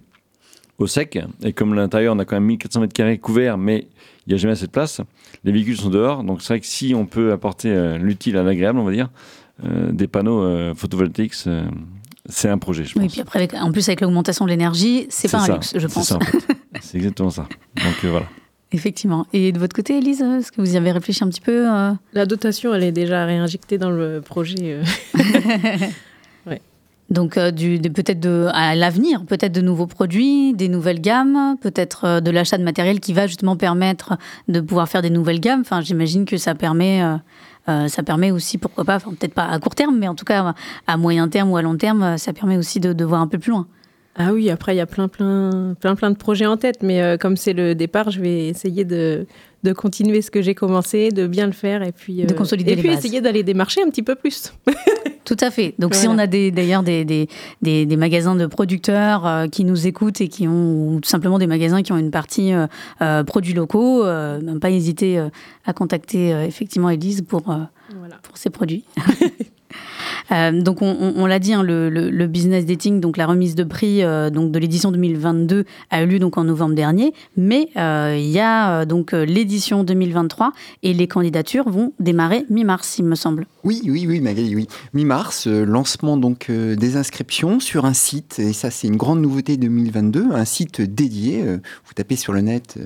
au 0.79 0.87
sec. 0.87 1.19
Et 1.43 1.53
comme 1.53 1.73
l'intérieur, 1.73 2.15
on 2.15 2.19
a 2.19 2.25
quand 2.25 2.35
même 2.37 2.45
1400 2.45 2.81
mètres 2.81 2.93
carrés 2.93 3.17
couverts, 3.17 3.57
mais 3.57 3.87
il 4.27 4.31
n'y 4.31 4.33
a 4.33 4.37
jamais 4.37 4.53
assez 4.53 4.65
de 4.67 4.71
place. 4.71 5.01
Les 5.43 5.51
véhicules 5.51 5.77
sont 5.77 5.89
dehors, 5.89 6.23
donc 6.23 6.41
c'est 6.41 6.49
vrai 6.53 6.59
que 6.59 6.65
si 6.67 6.93
on 6.95 7.05
peut 7.05 7.31
apporter 7.31 7.69
euh, 7.71 7.97
l'utile 7.97 8.37
à 8.37 8.43
l'agréable, 8.43 8.79
on 8.79 8.83
va 8.83 8.91
dire, 8.91 9.09
euh, 9.63 9.91
des 9.91 10.07
panneaux 10.07 10.41
euh, 10.41 10.73
photovoltaïques, 10.75 11.33
c'est- 11.35 11.63
c'est 12.27 12.49
un 12.49 12.57
projet, 12.57 12.83
je 12.85 12.93
pense. 12.93 13.03
Oui, 13.03 13.09
puis 13.09 13.21
après, 13.21 13.37
avec- 13.39 13.53
en 13.53 13.71
plus 13.71 13.87
avec 13.87 14.01
l'augmentation 14.01 14.45
de 14.45 14.49
l'énergie, 14.49 15.05
c'est 15.09 15.29
pas 15.29 15.37
un 15.41 15.45
ça, 15.45 15.53
luxe, 15.53 15.73
je 15.75 15.87
c'est 15.87 15.93
pense. 15.93 16.07
ça, 16.07 16.15
en 16.15 16.19
fait. 16.21 16.39
c'est 16.81 16.97
exactement 16.97 17.29
ça. 17.29 17.43
Donc 17.75 18.03
euh, 18.03 18.09
voilà. 18.09 18.25
Effectivement. 18.71 19.27
Et 19.31 19.51
de 19.51 19.59
votre 19.59 19.75
côté, 19.75 19.99
Elise, 19.99 20.21
est-ce 20.21 20.51
que 20.51 20.59
vous 20.59 20.73
y 20.73 20.75
avez 20.77 20.91
réfléchi 20.91 21.23
un 21.23 21.29
petit 21.29 21.39
peu 21.39 21.71
euh? 21.71 21.91
La 22.13 22.25
dotation, 22.25 22.73
elle 22.73 22.83
est 22.83 22.91
déjà 22.91 23.23
réinjectée 23.25 23.77
dans 23.77 23.91
le 23.91 24.21
projet. 24.21 24.55
euh. 24.61 24.83
Donc, 27.09 27.37
euh, 27.37 27.51
peut-être 27.51 28.51
à 28.53 28.75
l'avenir, 28.75 29.23
peut-être 29.25 29.51
de 29.51 29.61
nouveaux 29.61 29.85
produits, 29.85 30.53
des 30.53 30.67
nouvelles 30.67 31.01
gammes, 31.01 31.55
peut-être 31.61 32.05
euh, 32.05 32.19
de 32.19 32.31
l'achat 32.31 32.57
de 32.57 32.63
matériel 32.63 32.99
qui 32.99 33.13
va 33.13 33.27
justement 33.27 33.55
permettre 33.55 34.17
de 34.47 34.59
pouvoir 34.59 34.89
faire 34.89 35.03
des 35.03 35.11
nouvelles 35.11 35.39
gammes. 35.39 35.61
Enfin, 35.61 35.81
j'imagine 35.81 36.25
que 36.25 36.37
ça 36.37 36.55
permet, 36.55 37.03
euh, 37.69 37.87
ça 37.87 38.01
permet 38.01 38.31
aussi, 38.31 38.57
pourquoi 38.57 38.85
pas, 38.85 38.95
enfin, 38.95 39.11
peut-être 39.11 39.35
pas 39.35 39.45
à 39.45 39.59
court 39.59 39.75
terme, 39.75 39.97
mais 39.97 40.07
en 40.07 40.15
tout 40.15 40.25
cas 40.25 40.55
à 40.87 40.97
moyen 40.97 41.27
terme 41.27 41.51
ou 41.51 41.57
à 41.57 41.61
long 41.61 41.77
terme, 41.77 42.17
ça 42.17 42.33
permet 42.33 42.57
aussi 42.57 42.79
de, 42.79 43.05
voir 43.05 43.21
un 43.21 43.27
peu 43.27 43.37
plus 43.37 43.51
loin. 43.51 43.67
Ah 44.17 44.31
oui, 44.33 44.49
après, 44.49 44.73
il 44.73 44.77
y 44.77 44.81
a 44.81 44.85
plein, 44.85 45.07
plein, 45.07 45.75
plein, 45.79 45.95
plein 45.95 46.09
de 46.09 46.15
projets 46.15 46.45
en 46.45 46.57
tête, 46.57 46.81
mais 46.81 47.17
comme 47.19 47.35
c'est 47.35 47.53
le 47.53 47.75
départ, 47.75 48.11
je 48.11 48.21
vais 48.21 48.47
essayer 48.47 48.85
de, 48.85 49.27
de 49.65 49.73
continuer 49.73 50.21
ce 50.21 50.31
que 50.31 50.41
j'ai 50.41 50.55
commencé, 50.55 51.09
de 51.09 51.27
bien 51.27 51.45
le 51.47 51.51
faire, 51.51 51.83
et 51.83 51.91
puis, 51.91 52.23
De 52.23 52.33
consolider 52.33 52.71
et 52.71 52.75
les 52.75 52.81
puis 52.81 52.91
bases. 52.91 52.99
essayer 52.99 53.19
d'aller 53.19 53.43
démarcher 53.43 53.81
un 53.81 53.89
petit 53.89 54.03
peu 54.03 54.15
plus. 54.15 54.53
Tout 55.25 55.37
à 55.41 55.49
fait. 55.49 55.73
Donc, 55.79 55.95
si 55.95 56.07
on 56.07 56.19
a 56.19 56.27
d'ailleurs 56.27 56.83
des, 56.83 57.03
des, 57.03 57.27
des, 57.63 57.87
des 57.87 57.97
magasins 57.97 58.35
de 58.35 58.45
producteurs 58.45 59.25
euh, 59.25 59.47
qui 59.47 59.65
nous 59.65 59.87
écoutent 59.87 60.21
et 60.21 60.27
qui 60.27 60.47
ont, 60.47 60.87
ou 60.95 60.99
tout 61.01 61.09
simplement 61.09 61.39
des 61.39 61.47
magasins 61.47 61.81
qui 61.81 61.91
ont 61.91 61.97
une 61.97 62.11
partie 62.11 62.53
euh, 62.53 62.67
euh, 63.01 63.23
produits 63.23 63.53
locaux, 63.55 64.05
euh, 64.05 64.59
pas 64.59 64.69
hésiter 64.69 65.17
euh, 65.17 65.29
à 65.65 65.73
contacter 65.73 66.31
euh, 66.31 66.45
effectivement 66.45 66.91
Elise 66.91 67.23
pour, 67.23 67.49
euh, 67.49 67.55
Voilà. 67.97 68.17
pour 68.21 68.37
ces 68.37 68.51
produits. 68.51 68.85
Euh, 70.31 70.61
donc 70.61 70.81
on, 70.81 71.25
l'a 71.25 71.39
dit, 71.39 71.53
hein, 71.53 71.63
le, 71.63 72.27
business 72.27 72.65
dating, 72.65 72.99
donc 72.99 73.17
la 73.17 73.27
remise 73.27 73.55
de 73.55 73.63
prix 73.63 74.03
euh, 74.03 74.29
donc 74.29 74.51
de 74.51 74.59
l'édition 74.59 74.91
2022 74.91 75.65
a 75.91 76.03
eu 76.03 76.07
lieu 76.07 76.19
donc 76.19 76.37
en 76.37 76.43
novembre 76.43 76.75
dernier, 76.75 77.13
mais 77.37 77.69
euh, 77.77 78.15
il 78.17 78.29
y 78.29 78.39
a 78.39 78.85
donc 78.85 79.11
l'édition 79.11 79.83
2023 79.83 80.51
et 80.83 80.93
les 80.93 81.07
candidatures 81.07 81.69
vont 81.69 81.93
démarrer 81.99 82.45
mi-mars, 82.49 82.97
il 82.97 83.05
me 83.05 83.15
semble. 83.15 83.47
Oui, 83.63 83.81
oui, 83.85 84.05
oui, 84.07 84.19
Magali, 84.19 84.55
oui. 84.55 84.67
Mi-mars, 84.93 85.47
lancement 85.47 86.17
donc 86.17 86.51
des 86.51 86.97
inscriptions 86.97 87.59
sur 87.59 87.85
un 87.85 87.93
site, 87.93 88.39
et 88.39 88.53
ça 88.53 88.71
c'est 88.71 88.87
une 88.87 88.97
grande 88.97 89.21
nouveauté 89.21 89.57
2022, 89.57 90.27
un 90.31 90.45
site 90.45 90.81
dédié. 90.81 91.43
vous 91.43 91.93
tapez 91.93 92.15
sur 92.15 92.33
le 92.33 92.41
net 92.41 92.77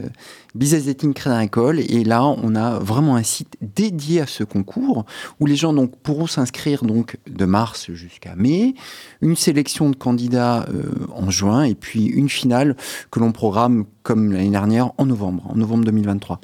Business 0.56 0.86
Dating 0.86 1.14
Crédit 1.14 1.36
Agricole, 1.36 1.80
et 1.80 2.04
là 2.04 2.24
on 2.24 2.56
a 2.56 2.80
vraiment 2.80 3.16
un 3.16 3.24
site 3.24 3.56
dédié 3.62 4.22
à 4.22 4.28
ce 4.28 4.44
concours 4.44 5.06
où 5.40 5.46
les 5.46 5.56
gens 5.56 5.74
donc 5.74 5.96
pourront 5.98 6.28
s'inscrire 6.28 6.84
donc 6.84 7.18
de 7.40 7.46
mars 7.46 7.92
jusqu'à 7.94 8.36
mai, 8.36 8.76
une 9.22 9.36
sélection 9.36 9.90
de 9.90 9.96
candidats 9.96 10.66
euh, 10.70 11.08
en 11.16 11.30
juin, 11.30 11.64
et 11.64 11.76
puis 11.76 12.06
une 12.06 12.30
finale 12.30 12.76
que 13.12 13.20
l'on 13.20 13.32
programme 13.32 13.86
comme 14.04 14.32
l'année 14.32 14.52
dernière 14.52 14.92
en 14.98 15.06
novembre, 15.06 15.44
en 15.50 15.56
novembre 15.56 15.86
2023. 15.86 16.40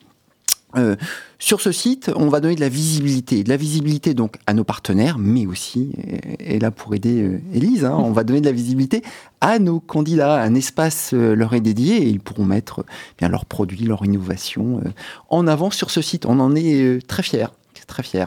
Euh, 0.78 0.96
sur 1.40 1.62
ce 1.62 1.72
site, 1.72 2.12
on 2.16 2.28
va 2.28 2.40
donner 2.40 2.56
de 2.56 2.62
la 2.62 2.70
visibilité, 2.70 3.44
de 3.44 3.50
la 3.50 3.58
visibilité 3.58 4.14
donc 4.14 4.38
à 4.46 4.54
nos 4.54 4.64
partenaires, 4.64 5.18
mais 5.18 5.46
aussi, 5.46 5.92
et, 5.98 6.56
et 6.56 6.60
là 6.60 6.72
pour 6.72 6.94
aider 6.96 7.22
euh, 7.22 7.42
Élise, 7.54 7.86
hein, 7.86 7.96
on 7.98 8.12
va 8.12 8.24
donner 8.24 8.42
de 8.42 8.46
la 8.46 8.52
visibilité 8.52 9.02
à 9.42 9.60
nos 9.60 9.80
candidats. 9.80 10.42
Un 10.42 10.56
espace 10.56 11.12
euh, 11.14 11.36
leur 11.36 11.54
est 11.54 11.62
dédié 11.62 11.98
et 11.98 12.08
ils 12.08 12.20
pourront 12.20 12.46
mettre 12.46 12.80
euh, 12.80 12.86
bien 13.18 13.30
leurs 13.30 13.46
produits, 13.46 13.86
leur 13.86 14.04
innovation 14.06 14.82
euh, 14.86 14.90
en 15.30 15.48
avant 15.48 15.72
sur 15.72 15.92
ce 15.92 16.02
site. 16.02 16.26
On 16.26 16.40
en 16.40 16.56
est 16.56 16.82
euh, 16.82 17.00
très 17.06 17.24
fiers, 17.24 17.48
très 17.88 18.04
fiers. 18.04 18.26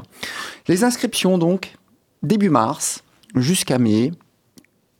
Les 0.68 0.84
inscriptions 0.84 1.38
donc 1.38 1.77
début 2.22 2.50
mars 2.50 3.04
jusqu'à 3.34 3.78
mai, 3.78 4.12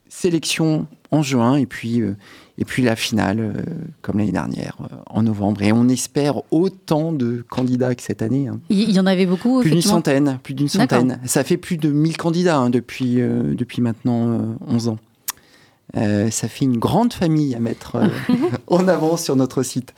sélection 0.08 0.86
en 1.10 1.22
juin 1.22 1.56
et 1.56 1.66
puis 1.66 2.00
euh, 2.00 2.16
et 2.58 2.64
puis 2.64 2.82
la 2.82 2.96
finale 2.96 3.38
euh, 3.40 3.62
comme 4.02 4.18
l'année 4.18 4.32
dernière 4.32 4.76
euh, 4.80 4.96
en 5.06 5.22
novembre. 5.22 5.62
Et 5.62 5.72
on 5.72 5.88
espère 5.88 6.42
autant 6.50 7.12
de 7.12 7.44
candidats 7.48 7.94
que 7.94 8.02
cette 8.02 8.20
année 8.20 8.48
hein. 8.48 8.60
Il 8.68 8.90
y 8.90 9.00
en 9.00 9.06
avait 9.06 9.26
beaucoup, 9.26 9.60
plus 9.60 9.70
d'une 9.70 9.80
centaine 9.80 10.38
plus 10.42 10.54
d'une 10.54 10.68
centaine. 10.68 11.20
Ça 11.24 11.44
fait 11.44 11.56
plus 11.56 11.76
de 11.76 11.90
1000 11.90 12.16
candidats 12.16 12.58
hein, 12.58 12.70
depuis 12.70 13.16
depuis 13.16 13.80
maintenant 13.80 14.28
euh, 14.28 14.38
11 14.66 14.88
ans 14.88 14.98
Euh, 15.96 16.30
ça 16.30 16.48
fait 16.48 16.66
une 16.66 16.76
grande 16.76 17.14
famille 17.14 17.54
à 17.54 17.60
mettre 17.60 17.96
euh, 17.96 18.08
en 18.66 18.86
avant 18.88 19.16
sur 19.16 19.36
notre 19.36 19.62
site. 19.62 19.94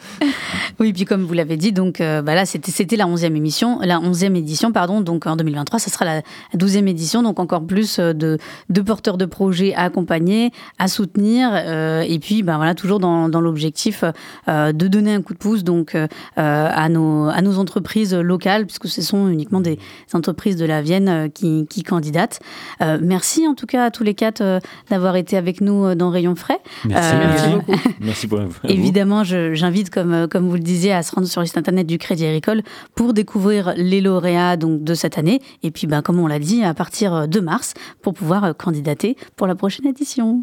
Oui, 0.79 0.93
puis 0.93 1.05
comme 1.05 1.25
vous 1.25 1.35
l'avez 1.35 1.57
dit, 1.57 1.73
donc 1.73 2.01
euh, 2.01 2.23
bah 2.23 2.35
là 2.37 2.47
c'était 2.47 2.97
la 2.97 3.07
11e 3.07 3.35
émission, 3.35 3.81
la 3.83 3.99
11e 3.99 4.37
édition 4.37 4.71
pardon, 4.71 5.01
donc 5.01 5.27
en 5.27 5.35
2023, 5.35 5.81
ça 5.81 5.91
sera 5.91 6.05
la 6.05 6.23
12e 6.57 6.87
édition, 6.87 7.23
donc 7.23 7.41
encore 7.41 7.67
plus 7.67 7.99
de, 7.99 8.39
de 8.69 8.81
porteurs 8.81 9.19
de 9.19 9.25
projets 9.25 9.75
à 9.75 9.83
accompagner, 9.83 10.53
à 10.79 10.87
soutenir, 10.87 11.55
et 11.57 12.19
puis 12.21 12.43
ben 12.43 12.57
voilà 12.57 12.75
toujours 12.75 13.01
dans, 13.01 13.29
dans 13.29 13.41
l'objectif 13.41 14.05
de 14.47 14.87
donner 14.89 15.15
un 15.15 15.23
coup 15.23 15.35
de 15.35 15.39
pouce 15.39 15.65
donc 15.65 15.97
à 16.37 16.89
nos 16.89 17.29
à 17.29 17.43
nos 17.43 17.59
entreprises 17.59 18.15
locales, 18.15 18.67
puisque 18.67 18.89
ce 18.89 19.03
sont 19.03 19.29
uniquement 19.29 19.61
des 19.61 19.79
entreprises 20.15 20.57
de 20.57 20.65
la 20.65 20.83
Vienne 20.83 21.31
qui, 21.35 21.67
qui 21.69 21.83
candidatent. 21.83 22.41
Merci 22.81 23.47
en 23.47 23.55
tout 23.55 23.67
cas 23.67 23.87
à 23.87 23.91
tous 23.91 24.05
les 24.05 24.15
quatre 24.15 24.61
d'avoir 24.89 25.17
été 25.17 25.37
avec 25.37 25.61
nous 25.61 25.80
euh, 25.87 25.95
dans 25.95 26.11
Rayon 26.11 26.35
Frais. 26.35 26.61
Merci. 26.85 27.15
Euh, 27.15 27.19
Merci 27.29 27.49
beaucoup. 27.51 27.81
Merci 28.01 28.27
pour. 28.29 28.41
Évidemment, 28.69 29.25
j'invite, 29.25 29.91
comme, 29.91 30.13
euh, 30.13 30.27
comme 30.27 30.49
vous 30.49 30.55
le 30.55 30.61
disiez, 30.61 30.93
à 30.93 31.03
se 31.03 31.15
rendre 31.15 31.27
sur 31.27 31.41
le 31.41 31.47
site 31.47 31.57
internet 31.59 31.87
du 31.87 31.99
Crédit 31.99 32.27
Agricole 32.27 32.63
pour 32.95 33.13
découvrir 33.15 33.75
les 33.77 34.01
lauréats 34.01 34.57
donc, 34.57 34.83
de 34.85 34.95
cette 34.95 35.19
année. 35.19 35.41
Et 35.63 35.71
puis, 35.71 35.87
ben, 35.87 36.03
comme 36.03 36.19
on 36.19 36.27
l'a 36.27 36.39
dit, 36.39 36.63
à 36.65 36.75
partir 36.75 37.29
de 37.29 37.41
mars, 37.41 37.75
pour 38.03 38.15
pouvoir 38.15 38.57
candidater 38.57 39.17
pour 39.37 39.47
la 39.47 39.55
prochaine 39.55 39.87
édition. 39.87 40.43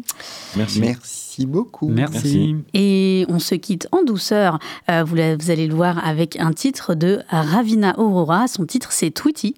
Merci. 0.56 0.80
Merci 0.80 1.46
beaucoup. 1.46 1.88
Merci. 1.88 2.56
Et 2.74 3.24
on 3.28 3.38
se 3.38 3.54
quitte 3.54 3.88
en 3.92 4.02
douceur. 4.02 4.58
Euh, 4.90 5.04
vous, 5.04 5.14
la- 5.14 5.36
vous 5.36 5.50
allez 5.50 5.66
le 5.66 5.74
voir 5.74 6.04
avec 6.06 6.38
un 6.40 6.52
titre 6.52 6.94
de 6.94 7.20
Ravina 7.28 7.98
Aurora. 7.98 8.48
Son 8.48 8.64
titre, 8.66 8.92
c'est 8.92 9.10
Tweety. 9.10 9.54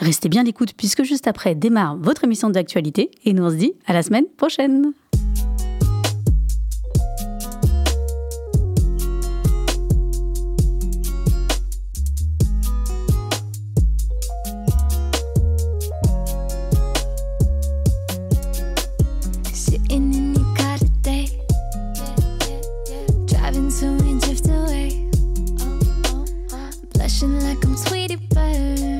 Restez 0.00 0.28
bien 0.28 0.42
l'écoute 0.42 0.74
puisque 0.76 1.02
juste 1.02 1.26
après 1.26 1.54
démarre 1.54 1.96
votre 1.96 2.24
émission 2.24 2.50
d'actualité. 2.50 3.10
Et 3.24 3.32
nous, 3.32 3.44
on 3.44 3.50
se 3.50 3.54
dit 3.56 3.72
à 3.86 3.94
la 3.94 4.02
semaine 4.02 4.26
prochaine. 4.36 4.92
Like 27.22 27.64
I'm 27.64 27.76
Sweetie 27.76 28.16
Bird. 28.16 28.91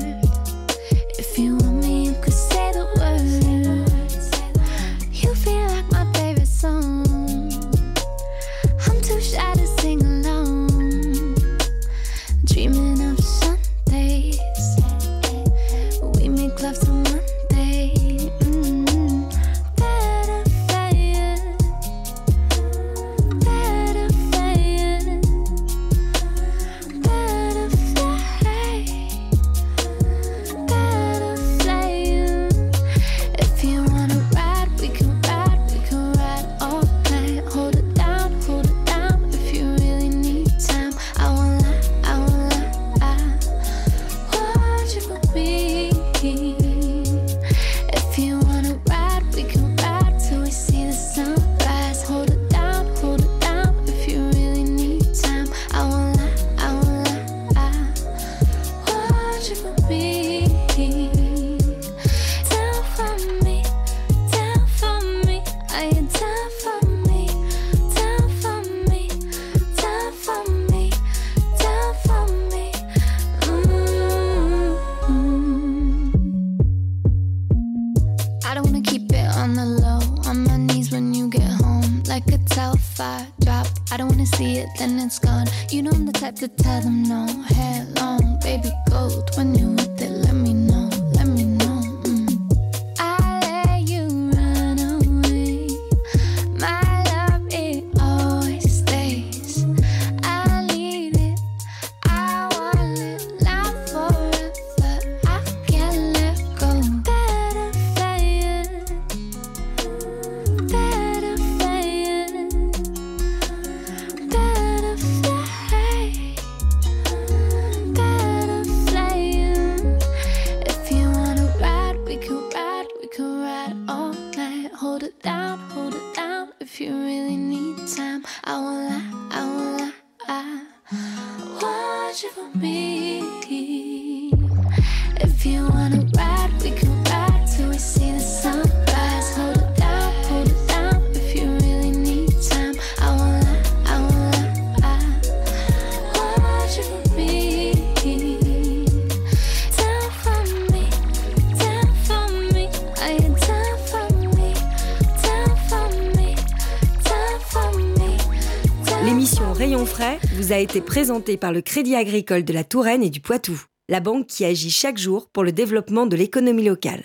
Été 160.73 160.81
présentée 160.81 161.37
par 161.37 161.51
le 161.51 161.61
Crédit 161.61 161.95
agricole 161.95 162.43
de 162.43 162.51
la 162.51 162.63
Touraine 162.63 163.03
et 163.03 163.11
du 163.11 163.19
Poitou, 163.19 163.61
la 163.89 163.99
banque 163.99 164.25
qui 164.25 164.43
agit 164.43 164.71
chaque 164.71 164.97
jour 164.97 165.29
pour 165.31 165.43
le 165.43 165.51
développement 165.51 166.07
de 166.07 166.15
l'économie 166.15 166.63
locale. 166.63 167.03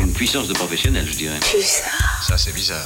Une 0.00 0.12
puissance 0.12 0.46
de 0.46 0.54
professionnel, 0.54 1.04
je 1.04 1.16
dirais. 1.16 1.40
Ça, 1.42 2.38
c'est 2.38 2.54
bizarre. 2.54 2.84